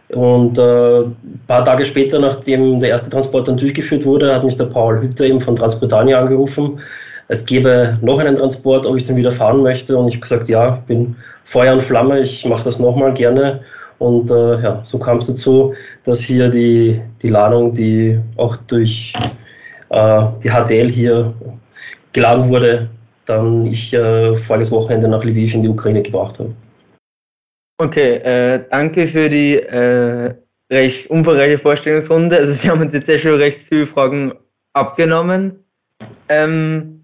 Und 0.09 0.59
äh, 0.59 1.01
ein 1.01 1.41
paar 1.47 1.65
Tage 1.65 1.85
später, 1.85 2.19
nachdem 2.19 2.81
der 2.81 2.91
erste 2.91 3.11
Transport 3.11 3.47
dann 3.49 3.59
durchgeführt 3.59 4.05
wurde, 4.07 4.35
hat 4.35 4.45
mich 4.45 4.57
der 4.57 4.65
Paul 4.65 5.01
Hütter 5.03 5.25
eben 5.25 5.41
von 5.41 5.55
Transbritannia 5.55 6.19
angerufen. 6.19 6.81
Es 7.29 7.45
gäbe 7.45 7.99
noch 8.01 8.19
einen 8.19 8.37
Transport, 8.37 8.87
ob 8.87 8.97
ich 8.97 9.07
den 9.07 9.17
wieder 9.17 9.31
fahren 9.31 9.63
möchte. 9.63 9.99
Und 9.99 10.09
ich 10.09 10.15
habe 10.15 10.23
gesagt, 10.23 10.49
ja, 10.49 10.77
ich 10.77 10.87
bin 10.87 11.15
Feuer 11.45 11.75
und 11.75 11.83
Flamme, 11.83 12.21
ich 12.21 12.45
mache 12.47 12.65
das 12.65 12.79
nochmal 12.79 13.13
gerne. 13.13 13.61
Und 13.99 14.31
äh, 14.31 14.63
ja, 14.63 14.81
so 14.83 14.99
kam 14.99 15.19
es 15.19 15.27
dazu, 15.27 15.75
dass 16.05 16.23
hier 16.23 16.49
die, 16.49 17.03
die 17.21 17.29
Ladung, 17.29 17.75
die 17.75 18.19
auch 18.37 18.57
durch 18.57 19.13
äh, 19.91 20.23
die 20.43 20.49
HTL 20.49 20.89
hier 20.89 21.35
geladen 22.13 22.49
wurde, 22.49 22.89
dann 23.29 23.67
ich 23.67 23.93
äh, 23.95 24.37
voriges 24.37 24.73
Wochenende 24.73 25.09
nach 25.09 25.25
Lviv 25.25 25.55
in 25.55 25.63
die 25.63 25.69
Ukraine 25.69 26.03
gebracht 26.03 26.39
habe. 26.39 26.55
Okay, 27.81 28.17
äh, 28.17 28.65
danke 28.71 29.07
für 29.07 29.29
die 29.29 29.57
äh, 29.57 30.35
recht 30.71 31.11
umfangreiche 31.11 31.59
Vorstellungsrunde. 31.59 32.37
Also 32.37 32.53
Sie 32.53 32.69
haben 32.69 32.81
uns 32.81 32.95
jetzt 32.95 33.09
ja 33.09 33.17
schon 33.17 33.37
recht 33.37 33.59
viele 33.63 33.87
Fragen 33.87 34.33
abgenommen. 34.73 35.65
Ähm, 36.29 36.99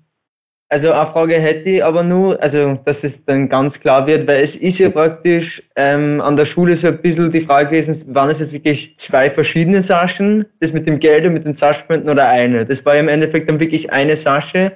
also 0.70 0.90
eine 0.90 1.06
Frage 1.06 1.34
hätte 1.34 1.70
ich 1.70 1.84
aber 1.84 2.02
nur, 2.02 2.42
also 2.42 2.74
dass 2.84 3.04
es 3.04 3.24
dann 3.24 3.48
ganz 3.48 3.78
klar 3.78 4.06
wird, 4.08 4.26
weil 4.26 4.42
es 4.42 4.56
ist 4.56 4.80
ja 4.80 4.90
praktisch 4.90 5.62
ähm, 5.76 6.20
an 6.20 6.36
der 6.36 6.46
Schule 6.46 6.74
so 6.74 6.88
ein 6.88 7.00
bisschen 7.00 7.30
die 7.30 7.40
Frage 7.40 7.70
gewesen, 7.70 8.14
waren 8.14 8.30
es 8.30 8.40
jetzt 8.40 8.52
wirklich 8.52 8.98
zwei 8.98 9.30
verschiedene 9.30 9.80
Saschen, 9.82 10.44
das 10.58 10.72
mit 10.72 10.86
dem 10.86 10.98
Geld 10.98 11.26
und 11.26 11.34
mit 11.34 11.46
den 11.46 11.54
Sachspenden 11.54 12.10
oder 12.10 12.26
eine? 12.28 12.66
Das 12.66 12.84
war 12.84 12.94
ja 12.94 13.00
im 13.00 13.08
Endeffekt 13.08 13.48
dann 13.48 13.60
wirklich 13.60 13.92
eine 13.92 14.16
Sache 14.16 14.72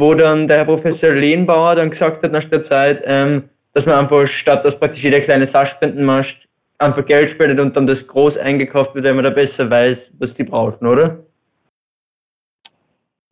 wo 0.00 0.14
dann 0.14 0.48
der 0.48 0.58
Herr 0.58 0.64
Professor 0.64 1.12
Lehnbauer 1.12 1.76
dann 1.76 1.90
gesagt 1.90 2.22
hat 2.22 2.32
nach 2.32 2.44
der 2.44 2.62
Zeit, 2.62 3.02
ähm, 3.04 3.48
dass 3.74 3.86
man 3.86 3.96
einfach 3.96 4.26
statt 4.26 4.64
dass 4.64 4.78
praktisch 4.78 5.04
jeder 5.04 5.20
kleine 5.20 5.46
Sachspenden 5.46 6.04
macht, 6.04 6.48
einfach 6.78 7.04
Geld 7.04 7.30
spendet 7.30 7.60
und 7.60 7.76
dann 7.76 7.86
das 7.86 8.06
groß 8.06 8.38
eingekauft 8.38 8.94
wird, 8.94 9.04
wenn 9.04 9.16
man 9.16 9.24
da 9.24 9.30
besser 9.30 9.70
weiß, 9.70 10.14
was 10.18 10.34
die 10.34 10.44
brauchen, 10.44 10.86
oder? 10.86 11.18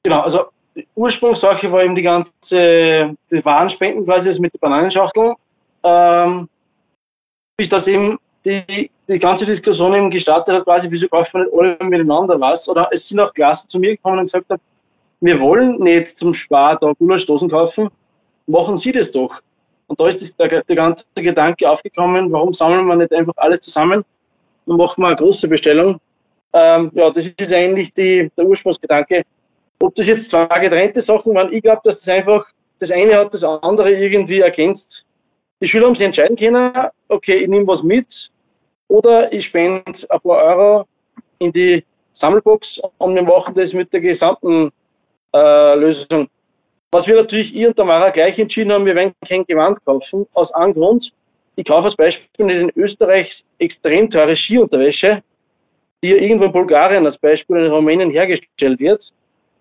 Genau, 0.04 0.20
also 0.20 0.46
die 0.76 0.86
Ursprungssache 0.94 1.72
war 1.72 1.82
eben 1.82 1.94
die 1.94 2.02
ganze, 2.02 3.16
die 3.30 3.44
Warenspenden 3.44 4.04
quasi, 4.04 4.28
also 4.28 4.40
mit 4.40 4.54
der 4.54 4.60
Bananenschachtel, 4.60 5.34
ähm, 5.82 6.48
bis 7.56 7.68
das 7.68 7.88
eben 7.88 8.18
die, 8.44 8.90
die 9.08 9.18
ganze 9.18 9.44
Diskussion 9.44 9.94
eben 9.94 10.10
gestartet 10.10 10.54
hat, 10.54 10.64
quasi, 10.64 10.88
wieso 10.90 11.08
kaufen 11.08 11.40
wir 11.40 11.44
nicht 11.44 11.80
alle 11.80 11.90
miteinander 11.90 12.38
was? 12.40 12.68
Oder 12.68 12.88
es 12.92 13.08
sind 13.08 13.18
auch 13.18 13.32
Klassen 13.32 13.68
zu 13.68 13.80
mir 13.80 13.96
gekommen 13.96 14.18
und 14.18 14.26
gesagt 14.26 14.48
haben, 14.50 14.60
wir 15.20 15.40
wollen 15.40 15.78
nicht 15.80 16.18
zum 16.18 16.34
Spar 16.34 16.78
da 16.78 16.92
Gulaschdosen 16.92 17.50
kaufen, 17.50 17.88
machen 18.46 18.76
Sie 18.76 18.92
das 18.92 19.12
doch. 19.12 19.40
Und 19.86 19.98
da 19.98 20.06
ist 20.08 20.38
der, 20.38 20.62
der 20.62 20.76
ganze 20.76 21.06
Gedanke 21.14 21.68
aufgekommen, 21.68 22.30
warum 22.30 22.52
sammeln 22.52 22.86
wir 22.86 22.96
nicht 22.96 23.12
einfach 23.12 23.34
alles 23.36 23.60
zusammen 23.60 24.04
und 24.66 24.76
machen 24.76 25.02
wir 25.02 25.08
eine 25.08 25.16
große 25.16 25.48
Bestellung. 25.48 25.98
Ähm, 26.52 26.90
ja, 26.94 27.10
das 27.10 27.26
ist 27.26 27.52
eigentlich 27.52 27.92
die, 27.92 28.30
der 28.36 28.46
Ursprungsgedanke. 28.46 29.22
Ob 29.80 29.94
das 29.94 30.06
jetzt 30.06 30.30
zwei 30.30 30.46
getrennte 30.60 31.00
Sachen 31.00 31.34
waren, 31.34 31.52
ich 31.52 31.62
glaube, 31.62 31.80
dass 31.84 32.02
das 32.02 32.14
einfach, 32.14 32.46
das 32.78 32.90
eine 32.90 33.16
hat 33.16 33.32
das 33.32 33.44
andere 33.44 33.92
irgendwie 33.92 34.40
ergänzt. 34.40 35.06
Die 35.60 35.68
Schüler 35.68 35.86
haben 35.86 35.94
sich 35.94 36.06
entscheiden 36.06 36.36
können, 36.36 36.70
okay, 37.08 37.36
ich 37.36 37.48
nehme 37.48 37.66
was 37.66 37.82
mit 37.82 38.30
oder 38.88 39.32
ich 39.32 39.46
spende 39.46 39.92
ein 40.08 40.20
paar 40.20 40.36
Euro 40.36 40.86
in 41.38 41.52
die 41.52 41.84
Sammelbox 42.12 42.80
und 42.98 43.14
wir 43.14 43.22
machen 43.22 43.54
das 43.54 43.72
mit 43.72 43.92
der 43.92 44.00
gesamten 44.00 44.70
äh, 45.34 45.74
Lösung. 45.74 46.28
Was 46.90 47.06
wir 47.06 47.16
natürlich, 47.16 47.54
ich 47.54 47.66
und 47.66 47.76
Tamara 47.76 48.10
gleich 48.10 48.38
entschieden 48.38 48.72
haben, 48.72 48.86
wir 48.86 48.94
werden 48.94 49.12
kein 49.26 49.44
Gewand 49.44 49.84
kaufen, 49.84 50.26
aus 50.32 50.52
einem 50.52 50.72
Grund. 50.72 51.12
Ich 51.56 51.64
kaufe 51.64 51.84
als 51.84 51.96
Beispiel 51.96 52.50
in 52.50 52.72
Österreich 52.76 53.44
extrem 53.58 54.08
teure 54.08 54.34
Skiunterwäsche, 54.34 55.22
die 56.02 56.10
ja 56.10 56.16
irgendwo 56.16 56.46
in 56.46 56.52
Bulgarien 56.52 57.04
als 57.04 57.18
Beispiel 57.18 57.56
in 57.56 57.70
Rumänien 57.70 58.10
hergestellt 58.10 58.80
wird. 58.80 59.12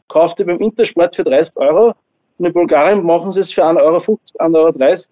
Kauft 0.08 0.40
ihr 0.40 0.46
beim 0.46 0.60
Intersport 0.60 1.16
für 1.16 1.24
30 1.24 1.58
Euro 1.58 1.94
und 2.38 2.46
in 2.46 2.54
Bulgarien 2.54 3.04
machen 3.06 3.32
sie 3.32 3.42
es 3.42 3.52
für 3.52 3.66
1,50 3.66 3.82
Euro, 3.82 3.98
1,30 3.98 4.56
Euro. 4.56 5.04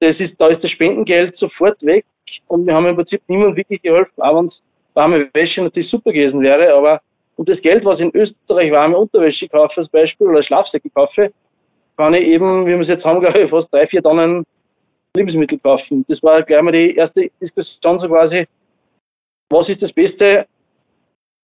Das 0.00 0.20
ist, 0.20 0.38
da 0.38 0.48
ist 0.48 0.62
das 0.62 0.70
Spendengeld 0.70 1.34
sofort 1.34 1.82
weg 1.82 2.04
und 2.48 2.66
wir 2.66 2.74
haben 2.74 2.86
im 2.86 2.96
Prinzip 2.96 3.22
niemandem 3.28 3.56
wirklich 3.56 3.80
geholfen, 3.80 4.20
auch 4.20 4.36
wenn 4.36 4.44
es 4.44 4.62
warme 4.92 5.30
Wäsche 5.32 5.62
natürlich 5.62 5.88
super 5.88 6.12
gewesen 6.12 6.42
wäre, 6.42 6.74
aber 6.74 7.00
und 7.36 7.48
das 7.48 7.60
Geld, 7.60 7.84
was 7.84 8.00
in 8.00 8.10
Österreich 8.14 8.72
warme 8.72 8.96
Unterwäsche 8.96 9.48
kaufe, 9.48 9.78
als 9.78 9.88
Beispiel, 9.88 10.28
oder 10.28 10.42
Schlafsäcke 10.42 10.90
kaufe, 10.90 11.32
kann 11.96 12.14
ich 12.14 12.24
eben, 12.24 12.66
wie 12.66 12.70
wir 12.70 12.80
es 12.80 12.88
jetzt 12.88 13.04
haben, 13.06 13.20
glaube 13.20 13.40
ich, 13.40 13.50
fast 13.50 13.72
drei, 13.72 13.86
vier 13.86 14.02
Tonnen 14.02 14.44
Lebensmittel 15.16 15.58
kaufen. 15.58 16.04
Das 16.08 16.22
war 16.22 16.42
gleich 16.42 16.62
mal 16.62 16.72
die 16.72 16.94
erste 16.94 17.30
Diskussion, 17.40 17.98
so 17.98 18.08
quasi, 18.08 18.46
was 19.50 19.68
ist 19.68 19.82
das 19.82 19.92
Beste? 19.92 20.46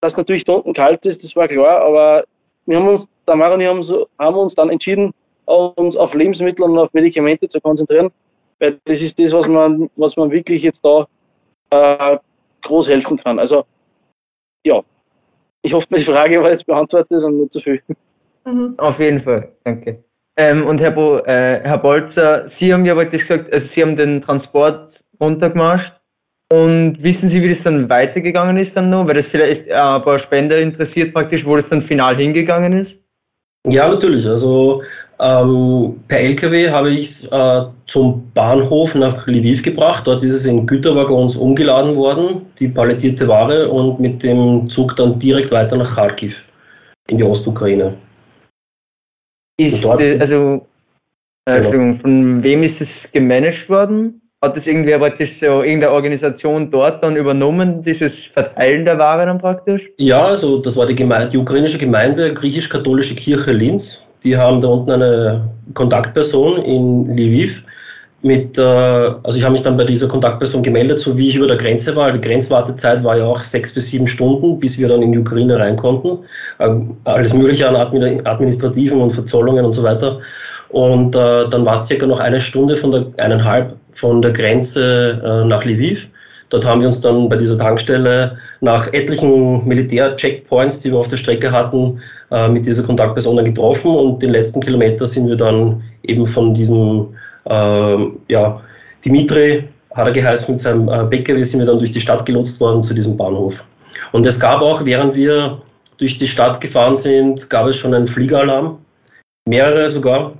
Dass 0.01 0.17
natürlich 0.17 0.43
da 0.43 0.53
unten 0.53 0.73
kalt 0.73 1.05
ist, 1.05 1.23
das 1.23 1.35
war 1.35 1.47
klar, 1.47 1.81
aber 1.81 2.23
wir 2.65 2.77
haben 2.77 2.87
uns, 2.87 3.09
Tamara 3.25 3.53
und 3.53 3.61
ich 3.61 3.67
haben, 3.67 3.83
so, 3.83 4.07
haben 4.19 4.35
uns 4.35 4.55
dann 4.55 4.69
entschieden, 4.69 5.13
uns 5.45 5.95
auf 5.95 6.13
Lebensmittel 6.13 6.65
und 6.65 6.77
auf 6.77 6.93
Medikamente 6.93 7.47
zu 7.47 7.59
konzentrieren, 7.61 8.11
weil 8.59 8.79
das 8.85 9.01
ist 9.01 9.19
das, 9.19 9.33
was 9.33 9.47
man, 9.47 9.89
was 9.95 10.15
man 10.17 10.31
wirklich 10.31 10.63
jetzt 10.63 10.85
da 10.85 11.07
äh, 11.71 12.17
groß 12.61 12.89
helfen 12.89 13.17
kann. 13.17 13.39
Also, 13.39 13.65
ja, 14.65 14.81
ich 15.63 15.73
hoffe, 15.73 15.87
die 15.89 16.03
Frage 16.03 16.41
war 16.41 16.51
jetzt 16.51 16.67
beantwortet 16.67 17.23
und 17.23 17.39
nicht 17.39 17.53
zu 17.53 17.59
viel. 17.59 17.81
Mhm. 18.45 18.75
Auf 18.77 18.99
jeden 18.99 19.19
Fall, 19.19 19.51
danke. 19.63 20.03
Ähm, 20.35 20.65
und 20.65 20.81
Herr, 20.81 20.91
Bo, 20.91 21.17
äh, 21.19 21.61
Herr 21.63 21.77
Bolzer, 21.77 22.47
Sie 22.47 22.73
haben 22.73 22.85
ja 22.85 22.95
heute 22.95 23.11
gesagt, 23.11 23.51
also 23.51 23.65
Sie 23.65 23.81
haben 23.81 23.95
den 23.95 24.21
Transport 24.21 25.03
runtergemacht. 25.19 25.93
Und 26.51 27.01
wissen 27.01 27.29
Sie, 27.29 27.41
wie 27.41 27.49
das 27.49 27.63
dann 27.63 27.89
weitergegangen 27.89 28.57
ist 28.57 28.75
dann 28.77 28.89
noch? 28.89 29.07
Weil 29.07 29.15
das 29.15 29.27
vielleicht 29.27 29.67
äh, 29.67 29.73
ein 29.73 30.03
paar 30.03 30.19
Spender 30.19 30.59
interessiert 30.59 31.13
praktisch, 31.13 31.45
wo 31.45 31.55
das 31.55 31.69
dann 31.69 31.81
final 31.81 32.15
hingegangen 32.15 32.73
ist? 32.73 33.03
Ja, 33.67 33.87
natürlich. 33.87 34.27
Also 34.27 34.83
ähm, 35.23 36.03
per 36.09 36.19
LKW 36.19 36.69
habe 36.69 36.91
ich 36.91 37.03
es 37.03 37.31
äh, 37.31 37.61
zum 37.87 38.29
Bahnhof 38.33 38.93
nach 38.95 39.25
Lviv 39.25 39.63
gebracht. 39.63 40.05
Dort 40.05 40.23
ist 40.23 40.33
es 40.33 40.45
in 40.45 40.67
Güterwaggons 40.67 41.37
umgeladen 41.37 41.95
worden, 41.95 42.45
die 42.59 42.67
palettierte 42.67 43.27
Ware, 43.27 43.69
und 43.69 44.01
mit 44.01 44.21
dem 44.21 44.67
Zug 44.67 44.95
dann 44.97 45.17
direkt 45.19 45.51
weiter 45.51 45.77
nach 45.77 45.95
Kharkiv 45.95 46.43
in 47.09 47.17
die 47.17 47.23
Ostukraine. 47.23 47.95
Ist, 49.57 49.85
äh, 49.85 50.19
also, 50.19 50.65
äh, 51.45 51.61
genau. 51.61 51.93
von 51.99 52.43
wem 52.43 52.63
ist 52.63 52.81
es 52.81 53.09
gemanagt 53.11 53.69
worden? 53.69 54.19
Hat 54.43 54.57
das 54.57 54.67
irgendwer 54.67 54.99
praktisch 54.99 55.39
so 55.39 55.63
irgendeine 55.63 55.93
Organisation 55.93 56.69
dort 56.69 57.01
dann 57.01 57.15
übernommen, 57.15 57.81
dieses 57.81 58.25
Verteilen 58.25 58.83
der 58.83 58.99
Ware 58.99 59.25
dann 59.25 59.37
praktisch? 59.37 59.89
Ja, 59.99 60.25
also 60.25 60.57
das 60.57 60.75
war 60.75 60.85
die, 60.85 60.95
Gemeinde, 60.95 61.29
die 61.29 61.37
ukrainische 61.37 61.77
Gemeinde 61.77 62.33
Griechisch-Katholische 62.33 63.15
Kirche 63.15 63.53
Linz. 63.53 64.05
Die 64.23 64.37
haben 64.37 64.61
da 64.61 64.69
unten 64.69 64.91
eine 64.91 65.49
Kontaktperson 65.73 66.61
in 66.61 67.15
Lviv. 67.15 67.63
Mit, 68.21 68.57
äh, 68.57 68.61
also 68.61 69.37
ich 69.37 69.43
habe 69.43 69.51
mich 69.51 69.63
dann 69.63 69.75
bei 69.75 69.83
dieser 69.83 70.07
Kontaktperson 70.07 70.63
gemeldet, 70.63 70.97
so 70.97 71.17
wie 71.17 71.27
ich 71.27 71.35
über 71.35 71.47
der 71.47 71.57
Grenze 71.57 71.93
war. 71.93 72.09
Die 72.13 72.21
Grenzwartezeit 72.21 73.03
war 73.03 73.17
ja 73.17 73.25
auch 73.25 73.41
sechs 73.41 73.73
bis 73.73 73.89
sieben 73.89 74.07
Stunden, 74.07 74.59
bis 74.59 74.77
wir 74.79 74.87
dann 74.87 75.01
in 75.01 75.11
die 75.11 75.19
Ukraine 75.19 75.59
rein 75.59 75.75
konnten. 75.75 76.19
Äh, 76.59 76.69
alles 77.03 77.33
Mögliche 77.33 77.67
an 77.67 77.75
administrativen 77.75 79.01
und 79.01 79.11
Verzollungen 79.11 79.65
und 79.65 79.73
so 79.73 79.83
weiter. 79.83 80.19
Und 80.69 81.15
äh, 81.15 81.49
dann 81.49 81.65
war 81.65 81.73
es 81.73 81.87
circa 81.87 82.05
noch 82.05 82.21
eine 82.21 82.39
Stunde 82.39 82.77
von 82.77 82.91
der, 82.91 83.05
eineinhalb 83.17 83.75
von 83.91 84.21
der 84.21 84.31
Grenze 84.31 85.43
nach 85.45 85.65
Lviv. 85.65 86.09
Dort 86.53 86.67
haben 86.67 86.81
wir 86.81 86.87
uns 86.87 87.01
dann 87.01 87.27
bei 87.29 87.35
dieser 87.35 87.57
Tankstelle 87.57 88.37
nach 88.61 88.85
etlichen 88.93 89.67
Militär-Checkpoints, 89.67 90.81
die 90.81 90.91
wir 90.91 90.99
auf 90.99 91.07
der 91.07 91.17
Strecke 91.17 91.51
hatten, 91.51 91.99
äh, 92.29 92.47
mit 92.47 92.67
dieser 92.67 92.83
Kontaktperson 92.83 93.43
getroffen 93.43 93.89
und 93.89 94.21
den 94.21 94.29
letzten 94.29 94.59
Kilometer 94.59 95.07
sind 95.07 95.27
wir 95.27 95.35
dann 95.35 95.81
eben 96.03 96.27
von 96.27 96.53
diesem, 96.53 97.07
äh, 97.49 97.95
ja, 98.29 98.61
Dimitri 99.03 99.63
hat 99.95 100.05
er 100.05 100.11
geheißen, 100.11 100.53
mit 100.53 100.61
seinem 100.61 100.87
äh, 100.89 101.03
Bäcker, 101.05 101.43
sind 101.43 101.59
wir 101.59 101.65
dann 101.65 101.79
durch 101.79 101.91
die 101.91 102.01
Stadt 102.01 102.23
gelotst 102.23 102.61
worden 102.61 102.83
zu 102.83 102.93
diesem 102.93 103.17
Bahnhof. 103.17 103.65
Und 104.11 104.23
es 104.27 104.39
gab 104.39 104.61
auch, 104.61 104.85
während 104.85 105.15
wir 105.15 105.57
durch 105.97 106.17
die 106.17 106.27
Stadt 106.27 106.61
gefahren 106.61 106.95
sind, 106.95 107.49
gab 107.49 107.65
es 107.65 107.77
schon 107.77 107.95
einen 107.95 108.05
Fliegeralarm, 108.05 108.77
mehrere 109.49 109.89
sogar 109.89 110.33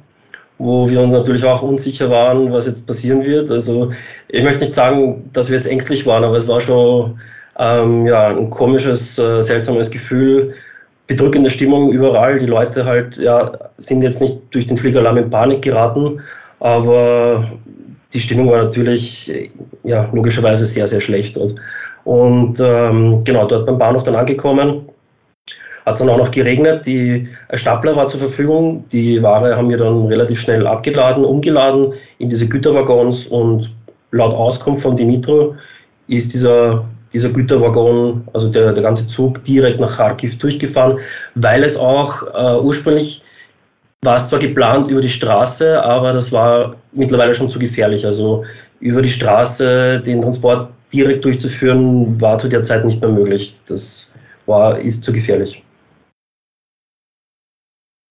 wo 0.64 0.90
wir 0.90 1.02
uns 1.02 1.14
natürlich 1.14 1.44
auch 1.44 1.62
unsicher 1.62 2.10
waren, 2.10 2.52
was 2.54 2.66
jetzt 2.66 2.88
passieren 2.88 3.26
wird. 3.26 3.52
Also 3.52 3.92
ich 4.30 4.44
möchte 4.44 4.64
nicht 4.64 4.74
sagen, 4.74 5.30
dass 5.34 5.50
wir 5.50 5.58
jetzt 5.58 5.70
ängstlich 5.70 6.06
waren, 6.06 6.24
aber 6.24 6.38
es 6.38 6.48
war 6.48 6.62
schon 6.62 7.20
ähm, 7.60 8.08
ja, 8.08 8.28
ein 8.30 8.50
komisches, 8.50 9.20
äh, 9.20 9.42
seltsames 9.42 9.92
Gefühl, 9.92 10.54
bedrückende 11.06 11.50
Stimmung 11.50 11.92
überall. 11.92 12.40
Die 12.40 12.46
Leute 12.46 12.86
halt 12.86 13.18
ja, 13.18 13.52
sind 13.78 14.04
jetzt 14.04 14.22
nicht 14.22 14.56
durch 14.56 14.66
den 14.66 14.78
Fliegeralarm 14.78 15.18
in 15.18 15.30
Panik 15.30 15.62
geraten, 15.62 16.22
aber 16.62 17.52
die 18.14 18.22
Stimmung 18.22 18.50
war 18.50 18.64
natürlich 18.64 19.50
ja, 19.84 20.10
logischerweise 20.14 20.66
sehr, 20.66 20.88
sehr 20.88 21.02
schlecht 21.02 21.36
dort. 21.36 21.56
Und 22.06 22.60
ähm, 22.62 23.22
genau, 23.26 23.48
dort 23.48 23.66
beim 23.66 23.78
Bahnhof 23.78 24.04
dann 24.04 24.16
angekommen, 24.16 24.86
hat 25.86 25.96
es 25.96 26.00
dann 26.00 26.10
auch 26.10 26.18
noch 26.18 26.32
geregnet. 26.32 26.86
Die 26.86 27.28
Stapler 27.54 27.96
war 27.96 28.08
zur 28.08 28.20
Verfügung. 28.20 28.86
Die 28.92 29.22
Ware 29.22 29.56
haben 29.56 29.70
wir 29.70 29.78
dann 29.78 30.06
relativ 30.06 30.40
schnell 30.40 30.66
abgeladen, 30.66 31.26
umgeladen 31.26 31.94
in 32.20 32.30
diese 32.30 32.48
Güterwaggons 32.48 33.28
und 33.28 33.74
laut 34.12 34.34
Auskunft 34.34 34.84
von 34.84 34.96
Dimitro 34.96 35.56
ist 36.08 36.34
dieser, 36.34 36.86
dieser 37.12 37.30
Güterwaggon, 37.30 38.28
also 38.34 38.50
der, 38.50 38.74
der 38.74 38.84
ganze 38.84 39.08
Zug, 39.08 39.44
direkt 39.44 39.80
nach 39.80 39.98
Kharkiv 39.98 40.38
durchgefahren, 40.38 41.00
weil 41.36 41.64
es 41.64 41.78
auch 41.78 42.24
äh, 42.34 42.60
ursprünglich 42.62 43.22
war 44.02 44.18
es 44.18 44.28
zwar 44.28 44.40
geplant 44.40 44.90
über 44.90 45.02
die 45.02 45.10
Straße, 45.10 45.82
aber 45.82 46.12
das 46.12 46.32
war 46.32 46.76
mittlerweile 46.92 47.34
schon 47.34 47.50
zu 47.50 47.58
gefährlich. 47.58 48.06
Also 48.06 48.44
über 48.82 49.02
die 49.02 49.10
Straße 49.10 50.02
den 50.02 50.22
Transport 50.22 50.70
direkt 50.92 51.24
durchzuführen, 51.24 52.20
war 52.20 52.38
zu 52.38 52.50
der 52.50 52.64
Zeit 52.64 52.84
nicht 52.84 53.02
mehr 53.02 53.12
möglich. 53.12 53.58
Das 53.66 54.14
war, 54.46 54.78
ist 54.78 55.04
zu 55.04 55.14
gefährlich. 55.14 55.64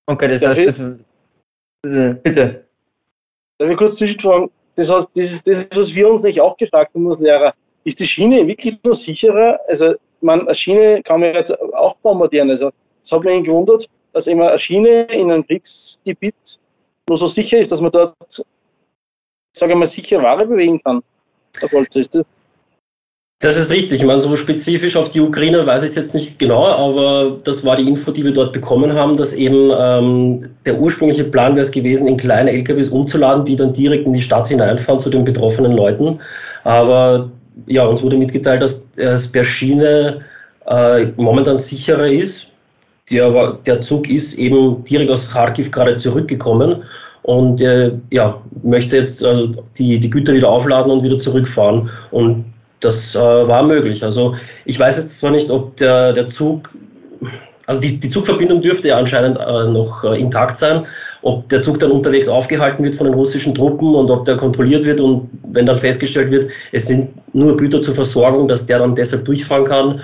Okay, 0.07 0.29
das 0.29 0.43
heißt, 0.43 0.59
das, 0.67 0.83
das, 1.83 2.17
bitte. 2.23 2.65
Darf 3.59 3.71
ich 3.71 3.77
kurz 3.77 3.97
zwischenfragen? 3.97 4.51
Das 4.75 4.89
heißt, 4.89 5.09
das 5.15 5.33
ist 5.33 5.47
das, 5.47 5.67
was 5.75 5.95
wir 5.95 6.11
uns 6.11 6.23
nicht 6.23 6.41
auch 6.41 6.57
gefragt 6.57 6.95
haben 6.95 7.07
als 7.07 7.21
Lehrer. 7.21 7.55
Ist 7.85 8.01
die 8.01 8.07
Schiene 8.07 8.47
wirklich 8.47 8.79
nur 8.85 8.95
sicherer? 8.95 9.61
Also, 9.69 9.95
man, 10.21 10.43
eine 10.43 10.55
Schiene 10.55 11.03
kann 11.03 11.21
man 11.21 11.35
jetzt 11.35 11.59
auch 11.75 11.95
bombardieren. 11.97 12.51
Also, 12.51 12.71
es 13.03 13.13
hat 13.13 13.25
mich 13.25 13.45
gewundert, 13.45 13.89
dass 14.13 14.27
immer 14.27 14.49
eine 14.49 14.59
Schiene 14.59 15.03
in 15.13 15.31
einem 15.31 15.47
Kriegsgebiet 15.47 16.59
nur 17.09 17.19
so 17.19 17.27
sicher 17.27 17.59
ist, 17.59 17.73
dass 17.73 17.81
man 17.81 17.93
dort, 17.93 18.15
sage 19.53 19.73
ich 19.73 19.79
mal, 19.79 19.87
sicher 19.87 20.23
Ware 20.23 20.47
bewegen 20.47 20.83
kann. 20.83 21.03
Herr 21.59 21.69
Bolzer, 21.69 22.01
ist 22.01 22.15
das 22.15 22.25
das 23.43 23.57
ist 23.57 23.73
richtig. 23.73 24.01
Ich 24.01 24.07
meine, 24.07 24.21
so 24.21 24.37
spezifisch 24.37 24.97
auf 24.97 25.09
die 25.09 25.21
Ukraine 25.21 25.67
weiß 25.67 25.83
ich 25.83 25.91
es 25.91 25.97
jetzt 25.97 26.15
nicht 26.15 26.39
genau, 26.39 26.65
aber 26.65 27.39
das 27.43 27.65
war 27.65 27.75
die 27.75 27.89
Info, 27.89 28.13
die 28.13 28.23
wir 28.23 28.33
dort 28.33 28.53
bekommen 28.53 28.93
haben, 28.93 29.17
dass 29.17 29.35
eben 29.35 29.73
ähm, 29.77 30.39
der 30.65 30.79
ursprüngliche 30.79 31.25
Plan 31.25 31.57
wäre 31.57 31.65
es 31.65 31.73
gewesen, 31.73 32.07
in 32.07 32.17
kleine 32.17 32.53
LKWs 32.53 32.91
umzuladen, 32.91 33.45
die 33.45 33.57
dann 33.57 33.73
direkt 33.73 34.07
in 34.07 34.13
die 34.13 34.23
Stadt 34.23 34.47
hineinfahren 34.47 35.01
zu 35.01 35.11
den 35.11 35.25
betroffenen 35.25 35.73
Leuten. 35.73 36.21
Aber 36.63 37.33
ja, 37.67 37.85
uns 37.85 38.01
wurde 38.01 38.17
mitgeteilt, 38.17 38.63
dass 38.63 38.89
es 38.95 39.33
per 39.33 39.43
Schiene 39.43 40.21
äh, 40.67 41.07
momentan 41.17 41.59
sicherer 41.59 42.07
ist. 42.07 42.55
Der, 43.11 43.59
der 43.67 43.81
Zug 43.81 44.09
ist 44.09 44.39
eben 44.39 44.85
direkt 44.85 45.11
aus 45.11 45.33
Kharkiv 45.33 45.73
gerade 45.73 45.97
zurückgekommen 45.97 46.85
und 47.23 47.61
äh, 47.61 47.91
ja, 48.13 48.41
möchte 48.63 48.99
jetzt 48.99 49.25
also 49.25 49.53
die, 49.77 49.99
die 49.99 50.11
Güter 50.11 50.33
wieder 50.33 50.49
aufladen 50.49 50.93
und 50.93 51.03
wieder 51.03 51.19
zurückfahren. 51.19 51.91
Und 52.13 52.52
das 52.85 53.15
äh, 53.15 53.19
war 53.19 53.63
möglich. 53.63 54.05
Also 54.05 54.35
ich 54.65 54.79
weiß 54.79 54.99
jetzt 54.99 55.19
zwar 55.19 55.31
nicht, 55.31 55.51
ob 55.51 55.77
der, 55.77 56.13
der 56.13 56.27
Zug, 56.27 56.71
also 57.67 57.81
die, 57.81 57.99
die 57.99 58.11
Zugverbindung 58.11 58.61
dürfte 58.61 58.89
ja 58.89 58.99
anscheinend 58.99 59.39
äh, 59.39 59.69
noch 59.69 60.05
äh, 60.05 60.21
intakt 60.21 60.57
sein, 60.57 60.85
ob 61.23 61.49
der 61.49 61.61
Zug 61.61 61.79
dann 61.79 61.93
unterwegs 61.93 62.29
aufgehalten 62.29 62.83
wird 62.85 62.97
von 62.97 63.07
den 63.07 63.15
russischen 63.15 63.55
Truppen 63.55 63.95
und 63.95 64.11
ob 64.11 64.25
der 64.25 64.37
kontrolliert 64.37 64.85
wird 64.85 65.01
und 65.01 65.31
wenn 65.53 65.67
dann 65.67 65.79
festgestellt 65.79 66.31
wird, 66.31 66.51
es 66.73 66.87
sind 66.89 67.11
nur 67.33 67.57
Güter 67.57 67.81
zur 67.81 67.95
Versorgung, 67.95 68.49
dass 68.49 68.67
der 68.67 68.81
dann 68.81 68.97
deshalb 68.97 69.25
durchfahren 69.25 69.65
kann, 69.65 70.01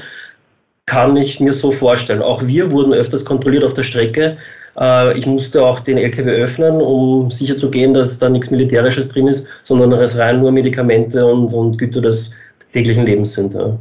kann 0.87 1.17
ich 1.17 1.39
mir 1.41 1.53
so 1.53 1.71
vorstellen. 1.71 2.23
Auch 2.23 2.47
wir 2.47 2.71
wurden 2.71 2.95
öfters 2.95 3.25
kontrolliert 3.25 3.65
auf 3.65 3.75
der 3.75 3.83
Strecke. 3.83 4.39
Äh, 4.79 5.19
ich 5.19 5.27
musste 5.27 5.63
auch 5.63 5.81
den 5.81 5.99
LKW 5.99 6.31
öffnen, 6.31 6.81
um 6.81 7.31
sicherzugehen, 7.31 7.93
dass 7.93 8.19
da 8.19 8.29
nichts 8.31 8.51
Militärisches 8.51 9.09
drin 9.09 9.27
ist, 9.27 9.49
sondern 9.63 9.93
es 9.93 10.17
rein 10.17 10.41
nur 10.41 10.51
Medikamente 10.53 11.27
und, 11.27 11.53
und 11.53 11.77
Güter 11.77 12.01
des 12.01 12.31
täglichen 12.73 13.07
Lebens 13.07 13.33
sind. 13.33 13.55
Ja. 13.55 13.79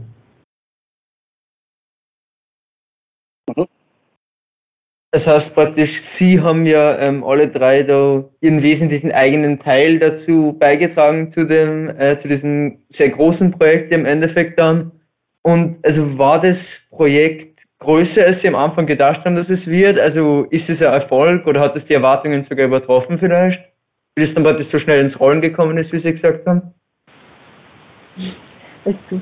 Das 5.11 5.25
heißt 5.25 5.55
praktisch, 5.55 6.01
Sie 6.01 6.41
haben 6.41 6.65
ja 6.65 6.97
ähm, 6.99 7.23
alle 7.23 7.47
drei 7.47 7.81
da 7.81 8.23
ihren 8.41 8.61
wesentlichen 8.61 9.11
eigenen 9.11 9.57
Teil 9.57 9.99
dazu 9.99 10.55
beigetragen 10.59 11.31
zu 11.31 11.45
dem, 11.45 11.89
äh, 11.97 12.17
zu 12.17 12.27
diesem 12.27 12.79
sehr 12.89 13.09
großen 13.09 13.51
Projekt 13.51 13.91
im 13.93 14.05
Endeffekt 14.05 14.59
dann. 14.59 14.91
Und 15.43 15.77
also 15.83 16.17
war 16.17 16.41
das 16.41 16.87
Projekt 16.91 17.67
größer, 17.79 18.25
als 18.25 18.41
Sie 18.41 18.49
am 18.49 18.55
Anfang 18.55 18.85
gedacht 18.85 19.23
haben, 19.23 19.35
dass 19.35 19.49
es 19.49 19.67
wird? 19.67 19.97
Also 19.97 20.45
ist 20.49 20.69
es 20.69 20.81
ein 20.81 20.91
Erfolg 20.91 21.47
oder 21.47 21.61
hat 21.61 21.75
es 21.77 21.85
die 21.85 21.93
Erwartungen 21.93 22.43
sogar 22.43 22.65
übertroffen 22.65 23.17
vielleicht? 23.17 23.63
Wie 24.15 24.21
das 24.21 24.33
dann 24.33 24.43
praktisch 24.43 24.67
so 24.67 24.77
schnell 24.77 24.99
ins 24.99 25.19
Rollen 25.21 25.39
gekommen 25.39 25.77
ist, 25.77 25.93
wie 25.93 25.99
Sie 25.99 26.11
gesagt 26.11 26.45
haben? 26.45 26.73
Willst 28.87 29.11
du? 29.11 29.19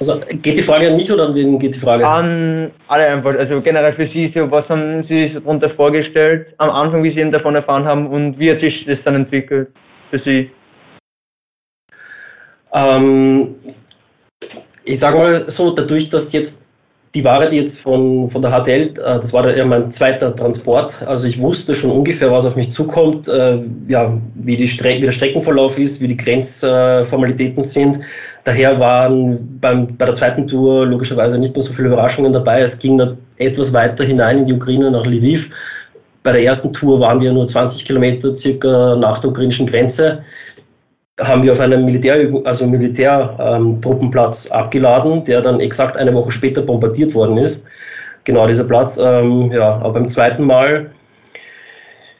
Also 0.00 0.18
geht 0.40 0.56
die 0.56 0.62
Frage 0.62 0.88
an 0.88 0.96
mich 0.96 1.12
oder 1.12 1.26
an 1.26 1.34
wen 1.34 1.58
geht 1.58 1.74
die 1.74 1.78
Frage? 1.78 2.08
An 2.08 2.70
alle 2.88 3.06
einfach. 3.06 3.36
Also 3.36 3.60
generell 3.60 3.92
für 3.92 4.06
Sie, 4.06 4.26
so, 4.26 4.50
was 4.50 4.70
haben 4.70 5.02
Sie 5.02 5.26
sich 5.26 5.34
darunter 5.34 5.68
vorgestellt 5.68 6.54
am 6.56 6.70
Anfang, 6.70 7.02
wie 7.02 7.10
Sie 7.10 7.20
eben 7.20 7.30
davon 7.30 7.54
erfahren 7.54 7.84
haben 7.84 8.06
und 8.06 8.38
wie 8.38 8.50
hat 8.50 8.60
sich 8.60 8.86
das 8.86 9.02
dann 9.02 9.16
entwickelt 9.16 9.68
für 10.10 10.18
Sie? 10.18 10.50
Ähm, 12.72 13.54
ich 14.84 14.98
sage 14.98 15.18
mal 15.18 15.50
so, 15.50 15.70
dadurch, 15.70 16.08
dass 16.08 16.32
jetzt 16.32 16.72
die 17.14 17.24
Ware, 17.24 17.48
die 17.48 17.56
jetzt 17.56 17.80
von, 17.80 18.28
von 18.28 18.42
der 18.42 18.50
HTL, 18.50 18.82
äh, 18.82 18.92
das 18.94 19.32
war 19.32 19.48
ja 19.56 19.64
mein 19.64 19.88
zweiter 19.88 20.34
Transport. 20.34 21.02
Also 21.06 21.28
ich 21.28 21.40
wusste 21.40 21.74
schon 21.74 21.92
ungefähr, 21.92 22.30
was 22.32 22.44
auf 22.44 22.56
mich 22.56 22.70
zukommt, 22.70 23.28
äh, 23.28 23.60
ja, 23.88 24.18
wie, 24.34 24.56
die 24.56 24.68
wie 24.68 25.00
der 25.00 25.12
Streckenverlauf 25.12 25.78
ist, 25.78 26.02
wie 26.02 26.08
die 26.08 26.16
Grenzformalitäten 26.16 27.62
sind. 27.62 28.00
Daher 28.42 28.78
waren 28.80 29.58
beim, 29.60 29.96
bei 29.96 30.06
der 30.06 30.14
zweiten 30.14 30.48
Tour 30.48 30.86
logischerweise 30.86 31.38
nicht 31.38 31.54
mehr 31.54 31.62
so 31.62 31.72
viele 31.72 31.88
Überraschungen 31.88 32.32
dabei. 32.32 32.60
Es 32.62 32.78
ging 32.78 32.98
dann 32.98 33.16
etwas 33.38 33.72
weiter 33.72 34.04
hinein 34.04 34.38
in 34.38 34.46
die 34.46 34.52
Ukraine 34.52 34.90
nach 34.90 35.06
Lviv. 35.06 35.50
Bei 36.24 36.32
der 36.32 36.42
ersten 36.42 36.72
Tour 36.72 36.98
waren 37.00 37.20
wir 37.20 37.32
nur 37.32 37.46
20 37.46 37.84
Kilometer 37.84 38.34
circa 38.34 38.96
nach 38.96 39.18
der 39.20 39.30
ukrainischen 39.30 39.66
Grenze 39.66 40.24
haben 41.20 41.42
wir 41.42 41.52
auf 41.52 41.60
einem 41.60 41.84
Militär, 41.84 42.28
also 42.44 42.66
Militärtruppenplatz 42.66 44.46
ähm, 44.46 44.52
abgeladen, 44.52 45.24
der 45.24 45.42
dann 45.42 45.60
exakt 45.60 45.96
eine 45.96 46.12
Woche 46.12 46.30
später 46.30 46.62
bombardiert 46.62 47.14
worden 47.14 47.38
ist. 47.38 47.64
Genau 48.24 48.46
dieser 48.46 48.64
Platz. 48.64 48.98
Ähm, 48.98 49.52
ja, 49.52 49.76
aber 49.76 49.92
beim 49.94 50.08
zweiten 50.08 50.44
Mal, 50.44 50.90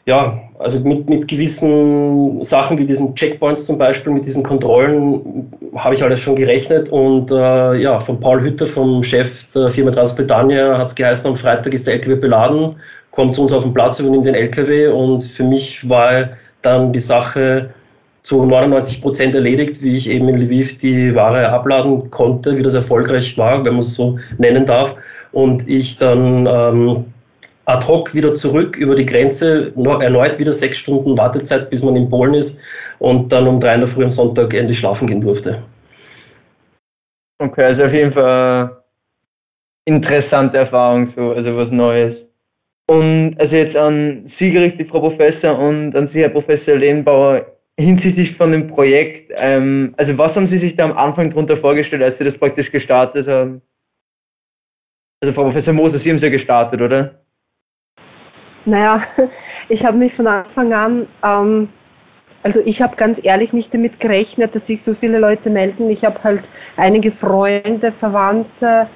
ja, 0.06 0.40
also 0.58 0.78
mit, 0.80 1.08
mit 1.08 1.26
gewissen 1.26 2.42
Sachen 2.44 2.78
wie 2.78 2.86
diesen 2.86 3.14
Checkpoints 3.16 3.66
zum 3.66 3.78
Beispiel, 3.78 4.12
mit 4.12 4.24
diesen 4.24 4.44
Kontrollen, 4.44 5.50
habe 5.74 5.94
ich 5.94 6.04
alles 6.04 6.20
schon 6.20 6.36
gerechnet. 6.36 6.88
Und 6.90 7.32
äh, 7.32 7.74
ja, 7.74 7.98
von 7.98 8.20
Paul 8.20 8.40
Hütter, 8.42 8.66
vom 8.66 9.02
Chef 9.02 9.52
der 9.52 9.70
Firma 9.70 9.90
Transbritannia, 9.90 10.78
hat 10.78 10.88
es 10.88 10.94
geheißen, 10.94 11.28
am 11.28 11.36
Freitag 11.36 11.74
ist 11.74 11.86
der 11.86 11.94
LKW 11.94 12.14
beladen, 12.14 12.76
kommt 13.10 13.34
zu 13.34 13.42
uns 13.42 13.52
auf 13.52 13.64
den 13.64 13.74
Platz, 13.74 13.98
übernimmt 13.98 14.26
den 14.26 14.36
LKW. 14.36 14.88
Und 14.88 15.22
für 15.22 15.42
mich 15.42 15.88
war 15.88 16.28
dann 16.62 16.92
die 16.92 17.00
Sache, 17.00 17.70
zu 18.24 18.44
99 18.46 19.02
Prozent 19.02 19.34
erledigt, 19.34 19.82
wie 19.82 19.96
ich 19.96 20.08
eben 20.08 20.28
in 20.28 20.40
Lviv 20.40 20.78
die 20.78 21.14
Ware 21.14 21.50
abladen 21.50 22.10
konnte, 22.10 22.56
wie 22.56 22.62
das 22.62 22.72
erfolgreich 22.72 23.36
war, 23.36 23.64
wenn 23.64 23.74
man 23.74 23.82
es 23.82 23.94
so 23.94 24.18
nennen 24.38 24.64
darf. 24.64 24.96
Und 25.30 25.68
ich 25.68 25.98
dann 25.98 26.46
ähm, 26.46 27.04
ad 27.66 27.86
hoc 27.86 28.14
wieder 28.14 28.32
zurück 28.32 28.78
über 28.78 28.94
die 28.94 29.04
Grenze, 29.04 29.72
noch 29.76 30.00
erneut 30.00 30.38
wieder 30.38 30.54
sechs 30.54 30.78
Stunden 30.78 31.16
Wartezeit, 31.18 31.68
bis 31.68 31.82
man 31.82 31.96
in 31.96 32.08
Polen 32.08 32.34
ist 32.34 32.60
und 32.98 33.30
dann 33.30 33.46
um 33.46 33.60
drei 33.60 33.74
in 33.74 33.80
der 33.80 33.88
Früh 33.88 34.04
am 34.04 34.10
Sonntag 34.10 34.54
endlich 34.54 34.78
schlafen 34.78 35.06
gehen 35.06 35.20
durfte. 35.20 35.62
Okay, 37.38 37.64
also 37.64 37.84
auf 37.84 37.92
jeden 37.92 38.12
Fall 38.12 38.84
interessante 39.84 40.56
Erfahrung, 40.56 41.04
so, 41.04 41.32
also 41.32 41.54
was 41.56 41.70
Neues. 41.70 42.32
Und 42.88 43.36
also 43.38 43.56
jetzt 43.56 43.76
an 43.76 44.22
Sie 44.26 44.50
gerichtet, 44.50 44.88
Frau 44.88 45.00
Professor, 45.00 45.58
und 45.58 45.94
an 45.94 46.06
Sie, 46.06 46.20
Herr 46.20 46.28
Professor 46.30 46.76
Lehnbauer, 46.76 47.53
hinsichtlich 47.78 48.36
von 48.36 48.52
dem 48.52 48.68
Projekt, 48.68 49.32
ähm, 49.36 49.94
also 49.96 50.16
was 50.16 50.36
haben 50.36 50.46
Sie 50.46 50.58
sich 50.58 50.76
da 50.76 50.84
am 50.84 50.96
Anfang 50.96 51.30
darunter 51.30 51.56
vorgestellt, 51.56 52.02
als 52.02 52.18
Sie 52.18 52.24
das 52.24 52.38
praktisch 52.38 52.70
gestartet 52.70 53.26
haben? 53.26 53.60
Also 55.20 55.32
Frau 55.32 55.44
Professor 55.44 55.74
Moser, 55.74 55.98
Sie 55.98 56.10
haben 56.10 56.16
es 56.16 56.22
ja 56.22 56.28
gestartet, 56.28 56.80
oder? 56.80 57.20
Naja, 58.64 59.02
ich 59.68 59.84
habe 59.84 59.98
mich 59.98 60.14
von 60.14 60.26
Anfang 60.26 60.72
an, 60.72 61.06
ähm, 61.24 61.68
also 62.44 62.60
ich 62.64 62.82
habe 62.82 62.94
ganz 62.96 63.24
ehrlich 63.24 63.52
nicht 63.52 63.72
damit 63.72 63.98
gerechnet, 64.00 64.54
dass 64.54 64.66
sich 64.66 64.82
so 64.82 64.92
viele 64.92 65.18
Leute 65.18 65.48
melden. 65.48 65.88
Ich 65.88 66.04
habe 66.04 66.22
halt 66.22 66.48
einige 66.76 67.10
Freunde, 67.10 67.90
Verwandte 67.90 68.86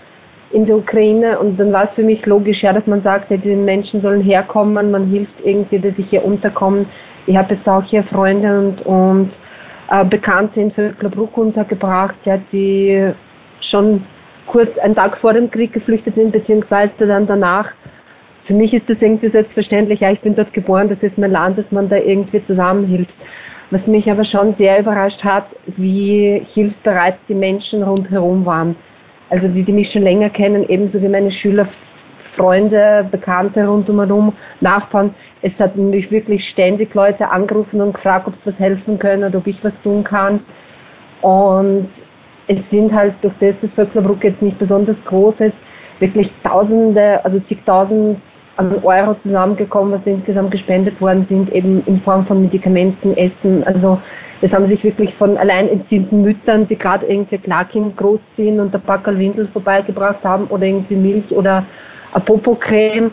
in 0.50 0.66
der 0.66 0.76
Ukraine 0.76 1.38
und 1.38 1.58
dann 1.58 1.72
war 1.72 1.84
es 1.84 1.94
für 1.94 2.02
mich 2.02 2.24
logisch, 2.26 2.62
ja, 2.62 2.72
dass 2.72 2.86
man 2.86 3.02
sagt, 3.02 3.30
ja, 3.30 3.36
die 3.36 3.54
Menschen 3.54 4.00
sollen 4.00 4.20
herkommen, 4.20 4.90
man 4.90 5.06
hilft 5.06 5.44
irgendwie, 5.44 5.78
dass 5.78 5.96
sie 5.96 6.02
hier 6.02 6.24
unterkommen. 6.24 6.86
Ich 7.28 7.36
habe 7.36 7.54
jetzt 7.54 7.68
auch 7.68 7.84
hier 7.84 8.02
Freunde 8.02 8.58
und, 8.58 8.82
und 8.86 9.38
äh, 9.90 10.02
Bekannte 10.02 10.62
in 10.62 10.70
Vöcklerbruck 10.70 11.36
untergebracht, 11.36 12.14
ja, 12.24 12.38
die 12.50 13.12
schon 13.60 14.02
kurz 14.46 14.78
einen 14.78 14.94
Tag 14.94 15.14
vor 15.14 15.34
dem 15.34 15.50
Krieg 15.50 15.74
geflüchtet 15.74 16.14
sind, 16.14 16.32
beziehungsweise 16.32 17.06
dann 17.06 17.26
danach. 17.26 17.72
Für 18.42 18.54
mich 18.54 18.72
ist 18.72 18.88
das 18.88 19.02
irgendwie 19.02 19.28
selbstverständlich. 19.28 20.00
Ja, 20.00 20.10
ich 20.10 20.20
bin 20.20 20.34
dort 20.34 20.54
geboren, 20.54 20.88
das 20.88 21.02
ist 21.02 21.18
mein 21.18 21.30
Land, 21.30 21.58
dass 21.58 21.70
man 21.70 21.90
da 21.90 21.96
irgendwie 21.96 22.42
zusammenhilft. 22.42 23.14
Was 23.70 23.86
mich 23.86 24.10
aber 24.10 24.24
schon 24.24 24.54
sehr 24.54 24.80
überrascht 24.80 25.22
hat, 25.22 25.54
wie 25.76 26.40
hilfsbereit 26.46 27.18
die 27.28 27.34
Menschen 27.34 27.82
rundherum 27.82 28.46
waren. 28.46 28.74
Also 29.28 29.48
die, 29.48 29.64
die 29.64 29.72
mich 29.72 29.92
schon 29.92 30.02
länger 30.02 30.30
kennen, 30.30 30.64
ebenso 30.66 31.02
wie 31.02 31.08
meine 31.08 31.30
Schüler, 31.30 31.66
Freunde, 32.38 33.06
Bekannte 33.10 33.66
rundum 33.66 34.32
Nachbarn. 34.60 35.14
Es 35.42 35.60
hat 35.60 35.76
mich 35.76 36.10
wirklich 36.10 36.48
ständig 36.48 36.94
Leute 36.94 37.30
angerufen 37.30 37.80
und 37.80 37.94
gefragt, 37.94 38.28
ob 38.28 38.36
sie 38.36 38.46
was 38.46 38.60
helfen 38.60 38.98
können 38.98 39.24
oder 39.24 39.38
ob 39.38 39.46
ich 39.46 39.62
was 39.64 39.82
tun 39.82 40.04
kann. 40.04 40.40
Und 41.20 41.88
es 42.46 42.70
sind 42.70 42.94
halt 42.94 43.14
durch 43.22 43.34
das, 43.40 43.58
dass 43.58 43.74
Vöcklerbruck 43.74 44.24
jetzt 44.24 44.42
nicht 44.42 44.58
besonders 44.58 45.04
groß 45.04 45.40
ist, 45.42 45.58
wirklich 46.00 46.32
Tausende, 46.44 47.24
also 47.24 47.40
zigtausend 47.40 48.20
an 48.56 48.72
Euro 48.84 49.14
zusammengekommen, 49.14 49.92
was 49.92 50.06
insgesamt 50.06 50.52
gespendet 50.52 51.00
worden 51.00 51.24
sind, 51.24 51.52
eben 51.52 51.82
in 51.86 51.96
Form 51.96 52.24
von 52.24 52.40
Medikamenten, 52.40 53.16
Essen. 53.16 53.64
Also 53.64 54.00
es 54.40 54.54
haben 54.54 54.64
sich 54.64 54.84
wirklich 54.84 55.12
von 55.12 55.36
alleinerziehenden 55.36 56.22
Müttern, 56.22 56.66
die 56.66 56.78
gerade 56.78 57.06
irgendwie 57.06 57.38
Klarkind 57.38 57.96
großziehen 57.96 58.60
und 58.60 58.72
der 58.72 58.78
Backerl 58.78 59.18
Windel 59.18 59.48
vorbeigebracht 59.48 60.24
haben 60.24 60.44
oder 60.46 60.64
irgendwie 60.64 60.94
Milch 60.94 61.32
oder 61.32 61.64
Apopocreme 62.12 63.10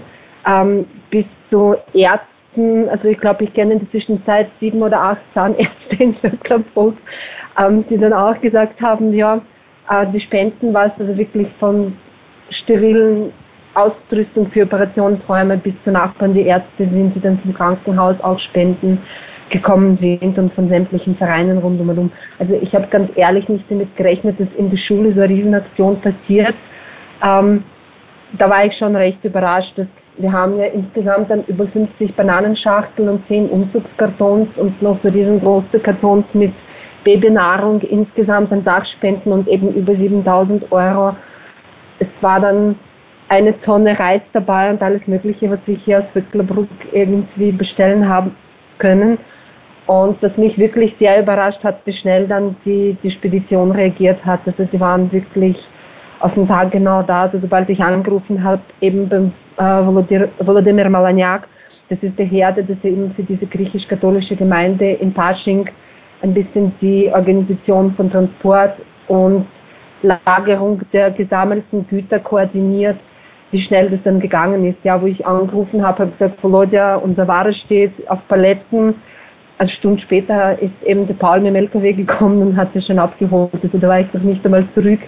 ähm, 0.48 0.86
bis 1.10 1.36
zu 1.44 1.76
Ärzten. 1.94 2.90
Also 2.90 3.10
ich 3.10 3.18
glaube, 3.18 3.44
ich 3.44 3.54
kenne 3.54 3.74
in 3.74 3.80
der 3.80 3.90
Zwischenzeit 3.90 4.54
sieben 4.54 4.82
oder 4.82 5.02
acht 5.02 5.34
Zahnärzte 5.34 6.04
in 6.04 6.14
Vöcklerbruck, 6.14 6.98
ähm, 7.60 7.86
die 7.88 7.98
dann 7.98 8.14
auch 8.14 8.40
gesagt 8.40 8.82
haben, 8.82 9.12
ja, 9.14 9.42
äh, 9.90 10.06
die 10.14 10.20
Spenden 10.20 10.74
war 10.74 10.86
es 10.86 11.00
also 11.00 11.18
wirklich 11.18 11.48
von 11.50 11.96
sterilen 12.50 13.32
Ausrüstung 13.74 14.48
für 14.48 14.64
Operationsräume 14.64 15.58
bis 15.58 15.80
zu 15.80 15.92
Nachbarn, 15.92 16.34
die 16.34 16.44
Ärzte 16.44 16.86
sind, 16.86 17.16
die 17.16 17.20
dann 17.20 17.38
vom 17.38 17.54
Krankenhaus 17.54 18.22
auch 18.22 18.40
spenden 18.40 19.00
gekommen 19.50 19.94
sind 19.94 20.40
und 20.40 20.52
von 20.52 20.68
sämtlichen 20.68 21.16
Vereinen 21.16 21.58
rund 21.60 21.80
um 21.80 21.88
herum. 21.90 22.12
Also 22.40 22.58
ich 22.60 22.74
habe 22.74 22.88
ganz 22.88 23.14
ehrlich 23.16 23.48
nicht 23.48 23.70
damit 23.70 23.96
gerechnet, 23.96 24.40
dass 24.40 24.54
in 24.54 24.70
der 24.70 24.78
Schule 24.78 25.12
so 25.12 25.22
eine 25.22 25.30
Riesenaktion 25.30 26.00
passiert. 26.00 26.60
Ähm, 27.24 27.64
da 28.34 28.50
war 28.50 28.66
ich 28.66 28.76
schon 28.76 28.96
recht 28.96 29.24
überrascht, 29.24 29.78
dass 29.78 30.14
wir 30.18 30.32
haben 30.32 30.58
ja 30.58 30.66
insgesamt 30.66 31.30
dann 31.30 31.44
über 31.46 31.68
50 31.68 32.16
Bananenschachteln 32.16 33.10
und 33.10 33.26
10 33.26 33.50
Umzugskartons 33.50 34.58
und 34.58 34.82
noch 34.82 34.98
so 34.98 35.10
riesengroße 35.10 35.80
Kartons 35.80 36.34
mit 36.34 36.64
Babynahrung 37.04 37.82
insgesamt 37.82 38.52
an 38.52 38.62
Sachspenden 38.62 39.32
und 39.32 39.48
eben 39.48 39.74
über 39.74 39.94
7000 39.94 40.72
Euro. 40.72 41.16
Es 42.00 42.22
war 42.24 42.40
dann 42.40 42.76
eine 43.30 43.58
Tonne 43.60 43.98
Reis 43.98 44.32
dabei 44.32 44.72
und 44.72 44.82
alles 44.82 45.08
Mögliche, 45.08 45.50
was 45.50 45.68
wir 45.68 45.76
hier 45.76 45.98
aus 45.98 46.12
Vöcklerbruck 46.12 46.68
irgendwie 46.92 47.52
bestellen 47.52 48.08
haben 48.08 48.36
können. 48.78 49.18
Und 49.88 50.22
das 50.24 50.38
mich 50.38 50.58
wirklich 50.58 50.96
sehr 50.96 51.22
überrascht 51.22 51.64
hat, 51.64 51.80
wie 51.86 51.94
schnell 51.94 52.28
dann 52.28 52.56
die, 52.66 52.98
die 53.04 53.12
Spedition 53.12 53.72
reagiert 53.72 54.26
hat. 54.26 54.42
Also 54.46 54.66
die 54.66 54.80
waren 54.80 55.12
wirklich 55.12 55.68
auf 56.20 56.34
den 56.34 56.48
Tag 56.48 56.72
genau 56.72 57.02
da. 57.02 57.24
Also 57.24 57.38
sobald 57.38 57.70
ich 57.70 57.84
angerufen 57.84 58.44
habe, 58.44 58.62
eben 58.82 59.08
beim 59.08 59.32
äh, 59.58 59.86
Volodymyr 59.86 60.90
Malaniak, 60.90 61.48
das 61.90 62.04
ist 62.04 62.18
der 62.18 62.26
Herr, 62.26 62.52
der 62.52 62.64
das 62.64 62.84
eben 62.84 63.12
für 63.14 63.24
diese 63.24 63.46
griechisch-katholische 63.46 64.36
Gemeinde 64.36 64.92
in 64.94 65.14
Pasching 65.14 65.70
ein 66.22 66.34
bisschen 66.34 66.72
die 66.82 67.12
Organisation 67.14 67.90
von 67.90 68.10
Transport 68.10 68.82
und 69.08 69.46
Lagerung 70.02 70.82
der 70.92 71.12
gesammelten 71.12 71.86
Güter 71.88 72.20
koordiniert, 72.20 73.04
wie 73.52 73.60
schnell 73.60 73.90
das 73.90 74.02
dann 74.02 74.20
gegangen 74.20 74.66
ist. 74.66 74.84
Ja, 74.84 75.02
wo 75.02 75.06
ich 75.06 75.26
angerufen 75.26 75.86
habe, 75.86 76.00
habe 76.00 76.12
gesagt, 76.12 76.44
Volodya, 76.44 76.96
unser 76.96 77.28
Ware 77.28 77.54
steht 77.54 78.10
auf 78.10 78.28
Paletten. 78.28 78.96
Eine 79.58 79.70
Stunde 79.70 80.02
später 80.02 80.60
ist 80.60 80.84
eben 80.84 81.08
der 81.08 81.14
Paul 81.14 81.40
mit 81.40 81.50
dem 81.50 81.56
LKW 81.56 81.94
gekommen 81.94 82.42
und 82.42 82.58
hat 82.58 82.76
das 82.76 82.88
schon 82.88 83.00
abgeholt. 83.00 83.52
Also 83.62 83.78
da 83.78 83.88
war 83.88 84.00
ich 84.00 84.14
noch 84.14 84.24
nicht 84.24 84.44
einmal 84.46 84.68
zurück 84.68 85.00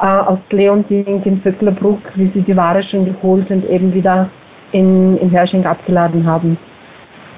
äh, 0.00 0.04
aus 0.04 0.50
Leonding 0.52 1.22
in 1.22 1.36
Vöcklerbruck, 1.36 2.00
wie 2.14 2.26
sie 2.26 2.42
die 2.42 2.56
Ware 2.56 2.82
schon 2.82 3.04
geholt 3.04 3.50
und 3.50 3.68
eben 3.68 3.92
wieder 3.92 4.28
in, 4.72 5.18
in 5.18 5.30
Hersching 5.30 5.64
abgeladen 5.66 6.24
haben. 6.26 6.56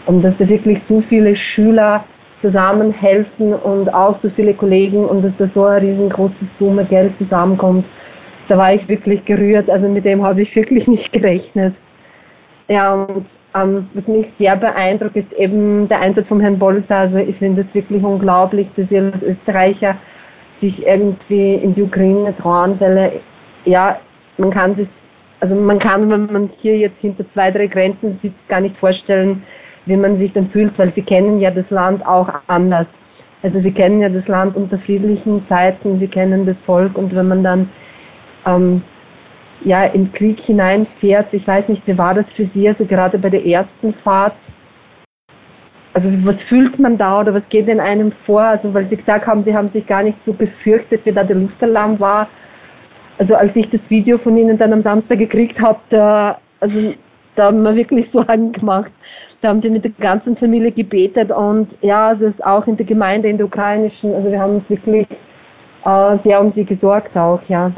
Und 0.07 0.23
dass 0.23 0.37
da 0.37 0.49
wirklich 0.49 0.83
so 0.83 1.01
viele 1.01 1.37
Schüler 1.37 2.05
zusammenhelfen 2.39 3.55
und 3.55 3.93
auch 3.95 4.17
so 4.17 4.29
viele 4.29 4.53
Kollegen 4.55 5.05
und 5.05 5.23
dass 5.25 5.37
da 5.37 5.47
so 5.47 5.65
eine 5.65 5.83
riesengroße 5.83 6.45
Summe 6.45 6.85
Geld 6.85 7.17
zusammenkommt, 7.17 7.91
da 8.49 8.59
war 8.59 8.75
ich 8.75 8.89
wirklich 8.89 9.25
gerührt. 9.25 9.71
Also 9.71 9.89
mit 9.89 10.05
dem 10.05 10.23
habe 10.23 10.43
ich 10.43 10.55
wirklich 10.57 10.87
nicht 10.89 11.13
gerechnet. 11.13 11.81
Ja, 12.69 12.95
und 12.95 13.39
ähm, 13.55 13.89
was 13.93 14.09
mich 14.09 14.31
sehr 14.31 14.57
beeindruckt, 14.57 15.17
ist 15.17 15.33
eben 15.35 15.89
der 15.89 16.01
Einsatz 16.01 16.29
von 16.29 16.41
Herrn 16.41 16.59
Bolzer. 16.59 16.99
Also 16.99 17.19
ich 17.19 17.37
finde 17.37 17.61
es 17.61 17.75
wirklich 17.75 18.03
unglaublich, 18.03 18.69
dass 18.77 18.91
ihr 18.91 19.03
als 19.03 19.23
Österreicher 19.23 19.97
sich 20.53 20.87
irgendwie 20.87 21.55
in 21.55 21.75
die 21.75 21.83
Ukraine 21.83 22.35
trauen, 22.37 22.79
weil 22.79 23.13
ja, 23.65 23.99
man 24.39 24.51
kann 24.51 24.75
sich, 24.75 24.89
also 25.41 25.57
man 25.57 25.79
kann, 25.79 26.11
wenn 26.11 26.27
man 26.27 26.49
hier 26.49 26.77
jetzt 26.77 27.01
hinter 27.01 27.29
zwei, 27.29 27.51
drei 27.51 27.67
Grenzen 27.67 28.17
sitzt, 28.17 28.49
gar 28.49 28.61
nicht 28.61 28.77
vorstellen, 28.77 29.43
wie 29.87 29.97
man 29.97 30.15
sich 30.15 30.33
dann 30.33 30.45
fühlt, 30.45 30.79
weil 30.79 30.93
sie 30.93 31.03
kennen 31.03 31.41
ja 31.41 31.51
das 31.51 31.71
Land 31.71 32.07
auch 32.07 32.29
anders. 32.47 33.01
Also 33.43 33.59
sie 33.59 33.73
kennen 33.73 34.01
ja 34.01 34.09
das 34.09 34.29
Land 34.29 34.57
unter 34.57 34.79
friedlichen 34.79 35.45
Zeiten, 35.45 35.97
sie 35.97 36.07
kennen 36.07 36.47
das 36.47 36.61
Volk 36.61 36.97
und 36.97 37.15
wenn 37.15 37.27
man 37.27 37.43
dann 37.43 37.69
ähm, 38.47 38.83
ja, 39.65 39.85
in 39.85 40.13
Krieg 40.13 40.39
hineinfährt, 40.41 41.35
ich 41.35 41.47
weiß 41.47 41.69
nicht, 41.69 41.87
wie 41.87 41.99
war 41.99 42.15
das 42.15 42.33
für 42.33 42.45
Sie, 42.45 42.67
also 42.67 42.85
gerade 42.85 43.19
bei 43.19 43.31
der 43.31 43.45
ersten 43.45 43.93
Fahrt, 43.93 44.53
also 45.95 46.11
was 46.25 46.43
fühlt 46.43 46.79
man 46.79 46.97
da 46.97 47.21
oder 47.21 47.35
was 47.35 47.49
geht 47.49 47.69
in 47.69 47.81
einem 47.81 48.13
vor? 48.13 48.43
Also 48.43 48.73
weil 48.73 48.85
Sie 48.85 48.97
gesagt 48.97 49.27
haben, 49.27 49.43
Sie 49.43 49.55
haben 49.55 49.69
sich 49.69 49.87
gar 49.87 50.03
nicht 50.03 50.23
so 50.25 50.33
gefürchtet, 50.33 51.05
wie 51.05 51.13
da 51.13 51.25
der 51.25 51.37
Luftalarm 51.37 52.01
war. 52.01 52.29
Also 53.19 53.35
als 53.37 53.57
ich 53.57 53.69
das 53.69 53.91
Video 53.91 54.19
von 54.19 54.37
Ihnen 54.37 54.57
dann 54.57 54.73
am 54.73 54.81
Samstag 54.81 55.19
gekriegt 55.19 55.61
habe, 55.61 55.79
da, 55.91 56.39
also 56.61 56.95
da 57.35 57.45
haben 57.45 57.63
wir 57.63 57.77
wirklich 57.77 58.11
Sorgen 58.11 58.53
gemacht. 58.53 58.93
Da 59.41 59.49
haben 59.49 59.63
wir 59.63 59.71
mit 59.71 59.85
der 59.85 59.93
ganzen 60.01 60.37
Familie 60.37 60.73
gebetet 60.73 61.31
und 61.31 61.77
ja, 61.83 62.09
also 62.09 62.27
es 62.27 62.35
ist 62.35 62.47
auch 62.47 62.67
in 62.67 62.77
der 62.77 62.87
Gemeinde, 62.87 63.29
in 63.29 63.37
der 63.37 63.47
ukrainischen, 63.47 64.15
also 64.15 64.31
wir 64.31 64.41
haben 64.41 64.55
uns 64.55 64.71
wirklich 64.71 65.07
äh, 65.85 66.17
sehr 66.17 66.41
um 66.41 66.49
sie 66.49 66.65
gesorgt 66.65 67.17
auch, 67.17 67.41
ja. 67.49 67.73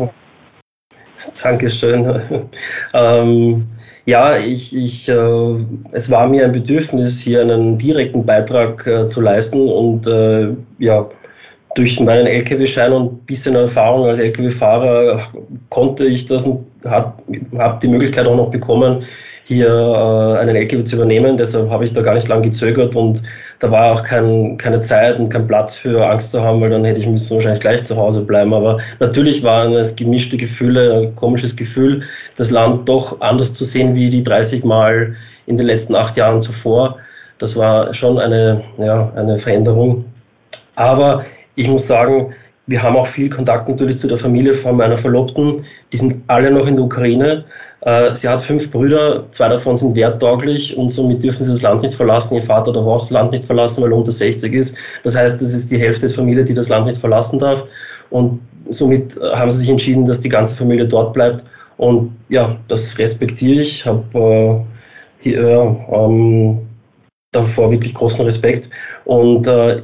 Dankeschön. 1.43 2.21
ähm, 2.95 3.67
ja, 4.07 4.37
ich, 4.37 4.77
ich, 4.77 5.09
äh, 5.09 5.55
es 5.93 6.11
war 6.11 6.29
mir 6.29 6.45
ein 6.45 6.53
Bedürfnis, 6.53 7.21
hier 7.21 7.41
einen 7.41 7.79
direkten 7.79 8.25
Beitrag 8.25 8.87
äh, 8.87 9.07
zu 9.07 9.21
leisten 9.21 9.69
und 9.69 10.07
äh, 10.07 10.49
ja, 10.79 11.09
durch 11.75 11.99
meinen 12.01 12.27
Lkw-Schein 12.27 12.93
und 12.93 13.13
ein 13.13 13.19
bisschen 13.27 13.55
Erfahrung 13.57 14.07
als 14.07 14.19
Lkw-Fahrer 14.21 15.21
konnte 15.71 16.07
ich 16.07 16.27
das 16.27 16.47
und 16.47 16.67
habe 16.85 17.15
hab 17.57 17.81
die 17.81 17.89
Möglichkeit 17.89 18.27
auch 18.27 18.37
noch 18.37 18.51
bekommen, 18.51 19.03
hier 19.45 19.69
äh, 19.69 20.39
einen 20.39 20.57
LKW 20.57 20.83
zu 20.85 20.97
übernehmen. 20.97 21.37
Deshalb 21.37 21.71
habe 21.71 21.85
ich 21.85 21.93
da 21.93 22.01
gar 22.01 22.15
nicht 22.15 22.29
lange 22.29 22.43
gezögert 22.43 22.97
und 22.97 23.23
da 23.59 23.71
war 23.71 23.93
auch 23.93 24.03
kein, 24.03 24.57
keine 24.57 24.81
Zeit 24.81 25.19
und 25.19 25.29
kein 25.29 25.47
Platz 25.47 25.75
für 25.77 26.07
Angst 26.07 26.31
zu 26.31 26.43
haben, 26.43 26.61
weil 26.61 26.71
dann 26.71 26.85
hätte 26.85 27.01
ich 27.01 27.07
müssen 27.07 27.35
wahrscheinlich 27.35 27.61
gleich 27.61 27.85
zu 27.85 27.97
Hause 27.97 28.25
bleiben. 28.25 28.55
Aber 28.55 28.79
natürlich 29.01 29.43
waren 29.43 29.75
es 29.75 29.95
gemischte 29.95 30.37
Gefühle, 30.37 31.09
ein 31.09 31.15
komisches 31.15 31.55
Gefühl, 31.55 32.03
das 32.37 32.51
Land 32.51 32.89
doch 32.89 33.21
anders 33.21 33.53
zu 33.55 33.65
sehen 33.65 33.95
wie 33.95 34.09
die 34.09 34.23
30 34.23 34.65
Mal 34.65 35.15
in 35.47 35.59
den 35.59 35.67
letzten 35.67 35.95
acht 35.95 36.17
Jahren 36.17 36.41
zuvor. 36.41 36.97
Das 37.39 37.57
war 37.57 37.93
schon 37.93 38.19
eine, 38.19 38.63
ja, 38.79 39.13
eine 39.15 39.37
Veränderung. 39.37 40.07
Aber 40.75 41.25
ich 41.55 41.69
muss 41.69 41.87
sagen, 41.87 42.33
wir 42.67 42.83
haben 42.83 42.97
auch 42.97 43.07
viel 43.07 43.29
Kontakt 43.29 43.69
natürlich 43.69 43.99
zu 43.99 44.09
der 44.09 44.17
Familie 44.17 44.55
von 44.55 44.77
meiner 44.77 44.97
Verlobten. 44.97 45.65
Die 45.93 45.97
sind 45.97 46.23
alle 46.29 46.51
noch 46.51 46.67
in 46.67 46.77
der 46.77 46.85
Ukraine. 46.85 47.45
Äh, 47.83 48.15
sie 48.15 48.29
hat 48.29 48.41
fünf 48.41 48.71
Brüder, 48.71 49.29
zwei 49.29 49.49
davon 49.51 49.77
sind 49.77 49.95
werttauglich 49.95 50.77
und 50.77 50.89
somit 50.89 51.23
dürfen 51.23 51.45
sie 51.45 51.51
das 51.51 51.61
Land 51.61 51.83
nicht 51.83 51.95
verlassen. 51.95 52.37
Ihr 52.37 52.43
Vater 52.43 52.73
darf 52.73 52.87
auch 52.87 53.01
das 53.01 53.11
Land 53.11 53.33
nicht 53.33 53.45
verlassen, 53.45 53.83
weil 53.83 53.93
er 53.93 53.99
unter 53.99 54.13
60 54.13 54.53
ist. 54.55 54.79
Das 55.03 55.15
heißt, 55.15 55.41
das 55.41 55.53
ist 55.53 55.71
die 55.71 55.79
Hälfte 55.79 56.07
der 56.07 56.17
Familie, 56.17 56.45
die 56.45 56.55
das 56.55 56.71
Land 56.71 56.87
nicht 56.87 56.99
verlassen 56.99 57.39
darf. 57.39 57.65
Und 58.09 58.41
somit 58.71 59.19
haben 59.35 59.51
sie 59.51 59.59
sich 59.59 59.69
entschieden, 59.69 60.07
dass 60.07 60.23
die 60.23 60.31
ganze 60.31 60.55
Familie 60.55 60.87
dort 60.87 61.13
bleibt. 61.13 61.45
Und 61.77 62.17
ja, 62.31 62.57
das 62.69 62.99
respektiere 62.99 63.61
ich. 63.61 63.85
Habe 63.85 64.65
äh, 65.25 65.33
ähm, 65.33 66.61
davor 67.33 67.71
wirklich 67.71 67.93
großen 67.93 68.25
Respekt. 68.25 68.71
Und 69.05 69.47
äh, 69.47 69.83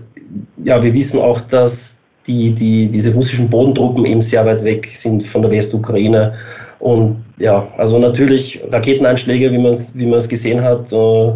ja, 0.64 0.82
wir 0.82 0.94
wissen 0.94 1.20
auch, 1.20 1.40
dass 1.42 1.99
die, 2.30 2.54
die, 2.54 2.88
diese 2.88 3.12
russischen 3.12 3.50
Bodentruppen 3.50 4.04
eben 4.04 4.22
sehr 4.22 4.46
weit 4.46 4.64
weg 4.64 4.88
sind 4.92 5.22
von 5.22 5.42
der 5.42 5.50
Westukraine. 5.50 6.34
Und 6.78 7.24
ja, 7.38 7.66
also 7.76 7.98
natürlich 7.98 8.60
Raketeneinschläge, 8.70 9.50
wie 9.52 9.58
man 9.58 9.72
es 9.72 9.96
wie 9.96 10.28
gesehen 10.28 10.62
hat 10.62 10.92
äh, 10.92 11.32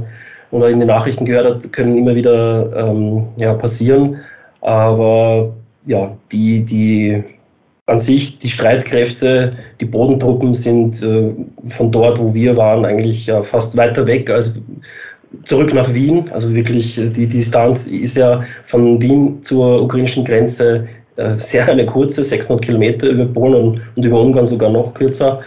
oder 0.50 0.68
in 0.68 0.78
den 0.78 0.88
Nachrichten 0.88 1.24
gehört 1.24 1.46
hat, 1.46 1.72
können 1.72 1.98
immer 1.98 2.14
wieder 2.14 2.70
ähm, 2.76 3.26
ja, 3.38 3.54
passieren. 3.54 4.16
Aber 4.60 5.52
ja, 5.86 6.16
die, 6.32 6.64
die 6.64 7.24
an 7.86 7.98
sich, 7.98 8.38
die 8.38 8.48
Streitkräfte, 8.48 9.50
die 9.80 9.84
Bodentruppen 9.84 10.54
sind 10.54 11.02
äh, 11.02 11.34
von 11.66 11.90
dort, 11.90 12.18
wo 12.18 12.32
wir 12.32 12.56
waren, 12.56 12.84
eigentlich 12.84 13.26
ja, 13.26 13.42
fast 13.42 13.76
weiter 13.76 14.06
weg 14.06 14.30
als 14.30 14.60
zurück 15.42 15.74
nach 15.74 15.92
Wien. 15.92 16.30
Also 16.32 16.54
wirklich, 16.54 16.98
äh, 16.98 17.08
die, 17.08 17.26
Distanz 17.26 17.86
ist 17.86 18.16
ja 18.16 18.40
von 18.64 19.00
Wien 19.02 19.42
zur 19.42 19.82
ukrainischen 19.82 20.24
Grenze 20.24 20.86
äh, 21.16 21.34
sehr 21.34 21.66
eine 21.68 21.86
kurze, 21.86 22.24
600 22.24 22.64
Kilometer 22.64 23.08
über 23.08 23.26
Polen 23.26 23.80
und 23.96 24.04
über 24.04 24.20
Ungarn 24.20 24.46
sogar 24.46 24.70
noch 24.70 24.94
kürzer. 24.94 25.40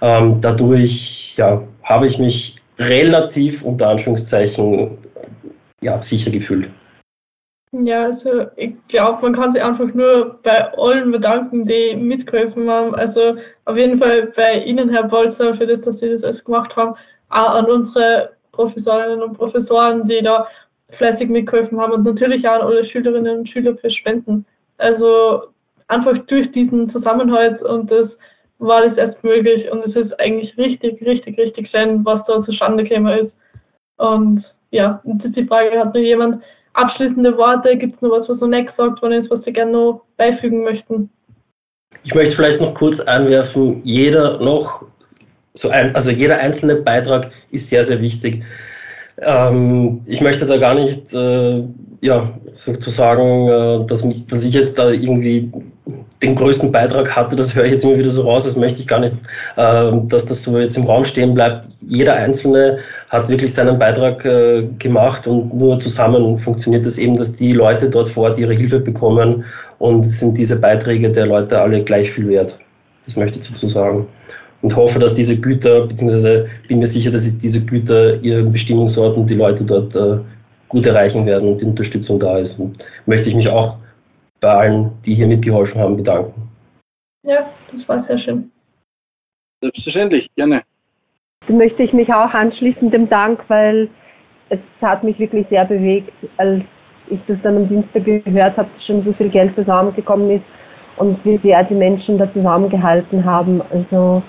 Ähm, 0.00 0.40
dadurch 0.40 1.34
ja, 1.36 1.62
habe 1.82 2.06
ich 2.06 2.18
mich 2.18 2.56
relativ 2.78 3.62
unter 3.62 3.88
Anführungszeichen 3.88 4.90
ja, 5.80 6.02
sicher 6.02 6.30
gefühlt. 6.30 6.68
Ja, 7.72 8.04
also 8.04 8.46
ich 8.56 8.74
glaube, 8.88 9.22
man 9.22 9.34
kann 9.34 9.52
sich 9.52 9.62
einfach 9.62 9.92
nur 9.92 10.38
bei 10.42 10.72
allen 10.78 11.12
bedanken, 11.12 11.66
die 11.66 11.94
mitgeholfen 11.96 12.68
haben. 12.70 12.94
Also 12.94 13.36
auf 13.66 13.76
jeden 13.76 13.98
Fall 13.98 14.32
bei 14.34 14.64
Ihnen, 14.64 14.88
Herr 14.88 15.04
Bolzer, 15.04 15.54
für 15.54 15.66
das, 15.66 15.82
dass 15.82 15.98
Sie 15.98 16.08
das 16.08 16.24
alles 16.24 16.44
gemacht 16.44 16.76
haben. 16.76 16.94
Auch 17.28 17.56
an 17.56 17.66
unsere 17.66 18.30
Professorinnen 18.58 19.22
und 19.22 19.34
Professoren, 19.34 20.04
die 20.04 20.20
da 20.20 20.48
fleißig 20.90 21.28
mitgeholfen 21.28 21.80
haben 21.80 21.92
und 21.92 22.04
natürlich 22.04 22.48
auch 22.48 22.54
an 22.54 22.62
alle 22.62 22.82
Schülerinnen 22.82 23.38
und 23.38 23.48
Schüler 23.48 23.76
fürs 23.76 23.94
Spenden. 23.94 24.44
Also 24.78 25.44
einfach 25.86 26.18
durch 26.18 26.50
diesen 26.50 26.88
Zusammenhalt 26.88 27.62
und 27.62 27.92
das 27.92 28.18
war 28.58 28.82
das 28.82 28.98
erst 28.98 29.22
möglich 29.22 29.70
und 29.70 29.84
es 29.84 29.94
ist 29.94 30.18
eigentlich 30.18 30.58
richtig, 30.58 31.00
richtig, 31.02 31.38
richtig 31.38 31.68
schön, 31.68 32.04
was 32.04 32.24
da 32.24 32.40
zustande 32.40 32.82
gekommen 32.82 33.16
ist. 33.16 33.40
Und 33.96 34.54
ja, 34.72 35.00
jetzt 35.04 35.24
ist 35.24 35.36
die 35.36 35.44
Frage, 35.44 35.78
hat 35.78 35.94
noch 35.94 36.00
jemand 36.00 36.42
abschließende 36.72 37.36
Worte? 37.36 37.76
Gibt 37.76 37.94
es 37.94 38.02
noch 38.02 38.10
was, 38.10 38.28
was 38.28 38.40
noch 38.40 38.48
nicht 38.48 38.66
gesagt 38.66 39.00
worden 39.00 39.12
ist, 39.12 39.30
was 39.30 39.44
Sie 39.44 39.52
gerne 39.52 39.70
noch 39.70 40.02
beifügen 40.16 40.64
möchten? 40.64 41.10
Ich 42.02 42.14
möchte 42.14 42.34
vielleicht 42.34 42.60
noch 42.60 42.74
kurz 42.74 43.00
einwerfen, 43.00 43.80
jeder 43.84 44.38
noch, 44.40 44.84
so 45.58 45.70
ein, 45.70 45.94
also 45.94 46.10
jeder 46.10 46.38
einzelne 46.38 46.76
Beitrag 46.76 47.30
ist 47.50 47.68
sehr, 47.68 47.84
sehr 47.84 48.00
wichtig. 48.00 48.42
Ähm, 49.20 50.00
ich 50.06 50.20
möchte 50.20 50.46
da 50.46 50.56
gar 50.56 50.74
nicht 50.74 51.12
äh, 51.12 51.62
ja, 52.00 52.28
sozusagen, 52.52 53.48
äh, 53.48 53.86
dass, 53.86 54.04
mich, 54.04 54.26
dass 54.28 54.44
ich 54.44 54.54
jetzt 54.54 54.78
da 54.78 54.90
irgendwie 54.90 55.50
den 56.22 56.34
größten 56.36 56.70
Beitrag 56.70 57.16
hatte, 57.16 57.34
das 57.34 57.54
höre 57.54 57.64
ich 57.64 57.72
jetzt 57.72 57.84
immer 57.84 57.98
wieder 57.98 58.10
so 58.10 58.22
raus, 58.22 58.44
das 58.44 58.56
möchte 58.56 58.80
ich 58.80 58.86
gar 58.86 59.00
nicht, 59.00 59.14
äh, 59.56 59.92
dass 60.04 60.26
das 60.26 60.44
so 60.44 60.58
jetzt 60.58 60.76
im 60.76 60.84
Raum 60.84 61.04
stehen 61.04 61.34
bleibt. 61.34 61.66
Jeder 61.88 62.14
Einzelne 62.14 62.78
hat 63.10 63.28
wirklich 63.28 63.52
seinen 63.52 63.78
Beitrag 63.78 64.24
äh, 64.24 64.68
gemacht 64.78 65.26
und 65.26 65.52
nur 65.54 65.78
zusammen 65.80 66.38
funktioniert 66.38 66.86
das 66.86 66.98
eben, 66.98 67.16
dass 67.16 67.34
die 67.34 67.52
Leute 67.52 67.90
dort 67.90 68.08
vor 68.08 68.24
Ort 68.24 68.38
ihre 68.38 68.54
Hilfe 68.54 68.78
bekommen 68.78 69.44
und 69.78 70.04
sind 70.04 70.38
diese 70.38 70.60
Beiträge 70.60 71.10
der 71.10 71.26
Leute 71.26 71.60
alle 71.60 71.82
gleich 71.82 72.10
viel 72.12 72.28
wert. 72.28 72.58
Das 73.04 73.16
möchte 73.16 73.40
ich 73.40 73.48
dazu 73.48 73.68
sagen 73.68 74.06
und 74.62 74.74
hoffe, 74.76 74.98
dass 74.98 75.14
diese 75.14 75.40
Güter, 75.40 75.86
beziehungsweise 75.86 76.48
bin 76.66 76.78
mir 76.78 76.86
sicher, 76.86 77.10
dass 77.10 77.38
diese 77.38 77.64
Güter 77.64 78.20
ihren 78.22 78.50
Bestimmungsort 78.50 79.16
und 79.16 79.28
die 79.30 79.34
Leute 79.34 79.64
dort 79.64 79.94
äh, 79.94 80.18
gut 80.68 80.86
erreichen 80.86 81.24
werden 81.26 81.50
und 81.50 81.60
die 81.60 81.64
Unterstützung 81.64 82.18
da 82.18 82.38
ist. 82.38 82.58
Und 82.58 82.84
möchte 83.06 83.28
ich 83.28 83.34
mich 83.34 83.48
auch 83.48 83.78
bei 84.40 84.48
allen, 84.48 84.90
die 85.04 85.14
hier 85.14 85.26
mitgeholfen 85.26 85.80
haben, 85.80 85.96
bedanken. 85.96 86.48
Ja, 87.24 87.48
das 87.70 87.88
war 87.88 87.98
sehr 87.98 88.18
schön. 88.18 88.50
Selbstverständlich, 89.62 90.32
gerne. 90.34 90.62
Da 91.46 91.54
möchte 91.54 91.82
ich 91.82 91.92
mich 91.92 92.12
auch 92.12 92.34
anschließen 92.34 92.90
dem 92.90 93.08
Dank, 93.08 93.44
weil 93.48 93.88
es 94.48 94.82
hat 94.82 95.04
mich 95.04 95.18
wirklich 95.18 95.46
sehr 95.46 95.64
bewegt, 95.64 96.26
als 96.36 97.06
ich 97.10 97.24
das 97.24 97.42
dann 97.42 97.56
am 97.56 97.68
Dienstag 97.68 98.04
gehört 98.04 98.58
habe, 98.58 98.68
dass 98.72 98.84
schon 98.84 99.00
so 99.00 99.12
viel 99.12 99.28
Geld 99.28 99.54
zusammengekommen 99.54 100.30
ist 100.30 100.44
und 100.96 101.24
wie 101.24 101.36
sehr 101.36 101.62
die 101.64 101.74
Menschen 101.74 102.18
da 102.18 102.30
zusammengehalten 102.30 103.24
haben. 103.24 103.62
Also 103.70 104.22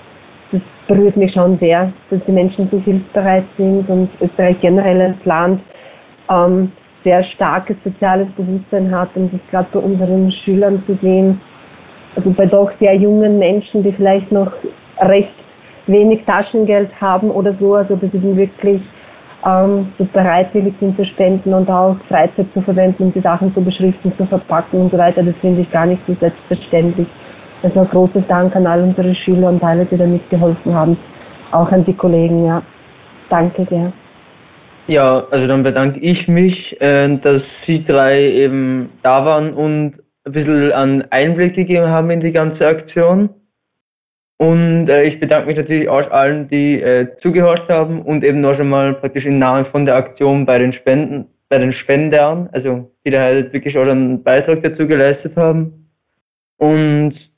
das 0.52 0.66
berührt 0.88 1.16
mich 1.16 1.32
schon 1.32 1.56
sehr, 1.56 1.92
dass 2.10 2.24
die 2.24 2.32
Menschen 2.32 2.66
so 2.66 2.78
hilfsbereit 2.78 3.44
sind 3.52 3.88
und 3.88 4.08
Österreich 4.20 4.60
generell 4.60 5.00
als 5.00 5.24
Land 5.24 5.64
ähm, 6.30 6.72
sehr 6.96 7.22
starkes 7.22 7.82
soziales 7.82 8.32
Bewusstsein 8.32 8.90
hat 8.90 9.10
und 9.14 9.32
das 9.32 9.46
gerade 9.48 9.68
bei 9.72 9.78
unseren 9.78 10.30
Schülern 10.30 10.82
zu 10.82 10.94
sehen, 10.94 11.40
also 12.16 12.30
bei 12.32 12.46
doch 12.46 12.72
sehr 12.72 12.94
jungen 12.94 13.38
Menschen, 13.38 13.82
die 13.82 13.92
vielleicht 13.92 14.32
noch 14.32 14.52
recht 15.00 15.56
wenig 15.86 16.24
Taschengeld 16.24 17.00
haben 17.00 17.30
oder 17.30 17.52
so, 17.52 17.74
also 17.74 17.96
dass 17.96 18.12
sie 18.12 18.36
wirklich 18.36 18.82
ähm, 19.46 19.86
so 19.88 20.04
bereitwillig 20.04 20.76
sind 20.76 20.96
zu 20.96 21.04
spenden 21.04 21.54
und 21.54 21.70
auch 21.70 21.96
Freizeit 22.08 22.52
zu 22.52 22.60
verwenden, 22.60 23.04
um 23.04 23.12
die 23.12 23.20
Sachen 23.20 23.52
zu 23.54 23.62
beschriften, 23.62 24.12
zu 24.12 24.26
verpacken 24.26 24.80
und 24.80 24.90
so 24.90 24.98
weiter, 24.98 25.22
das 25.22 25.40
finde 25.40 25.62
ich 25.62 25.70
gar 25.70 25.86
nicht 25.86 26.04
so 26.06 26.12
selbstverständlich. 26.12 27.06
Also 27.62 27.84
großes 27.84 28.26
Dank 28.26 28.56
an 28.56 28.66
all 28.66 28.82
unsere 28.82 29.14
Schüler 29.14 29.48
und 29.48 29.62
alle, 29.62 29.84
die 29.84 29.96
da 29.96 30.06
mitgeholfen 30.06 30.74
haben. 30.74 30.96
Auch 31.52 31.70
an 31.72 31.84
die 31.84 31.94
Kollegen, 31.94 32.46
ja. 32.46 32.62
Danke 33.28 33.64
sehr. 33.64 33.92
Ja, 34.86 35.24
also 35.30 35.46
dann 35.46 35.62
bedanke 35.62 36.00
ich 36.00 36.26
mich, 36.26 36.80
äh, 36.80 37.16
dass 37.16 37.62
Sie 37.62 37.84
drei 37.84 38.24
eben 38.24 38.88
da 39.02 39.24
waren 39.24 39.52
und 39.52 40.02
ein 40.24 40.32
bisschen 40.32 40.72
einen 40.72 41.04
Einblick 41.10 41.54
gegeben 41.54 41.86
haben 41.86 42.10
in 42.10 42.20
die 42.20 42.32
ganze 42.32 42.66
Aktion. 42.66 43.30
Und 44.38 44.88
äh, 44.88 45.04
ich 45.04 45.20
bedanke 45.20 45.48
mich 45.48 45.56
natürlich 45.56 45.88
auch 45.88 46.10
allen, 46.10 46.48
die 46.48 46.80
äh, 46.80 47.14
zugehört 47.16 47.68
haben 47.68 48.00
und 48.00 48.24
eben 48.24 48.40
noch 48.40 48.58
einmal 48.58 48.94
praktisch 48.94 49.26
im 49.26 49.36
Namen 49.36 49.66
von 49.66 49.84
der 49.84 49.96
Aktion 49.96 50.46
bei 50.46 50.58
den 50.58 50.72
Spenden, 50.72 51.26
bei 51.50 51.58
den 51.58 51.72
Spendern, 51.72 52.48
also 52.52 52.90
die 53.04 53.10
da 53.10 53.20
halt 53.20 53.52
wirklich 53.52 53.76
auch 53.76 53.86
einen 53.86 54.22
Beitrag 54.22 54.62
dazu 54.62 54.86
geleistet 54.86 55.36
haben. 55.36 55.90
Und 56.56 57.29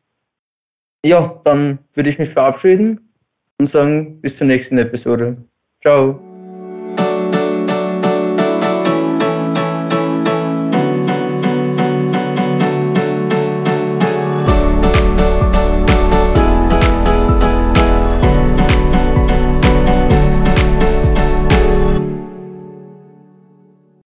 ja, 1.05 1.41
dann 1.45 1.79
würde 1.95 2.11
ich 2.11 2.19
mich 2.19 2.31
verabschieden 2.31 3.01
und 3.59 3.67
sagen 3.67 4.21
bis 4.21 4.37
zur 4.37 4.47
nächsten 4.47 4.79
Episode. 4.79 5.37
Ciao. 5.81 6.32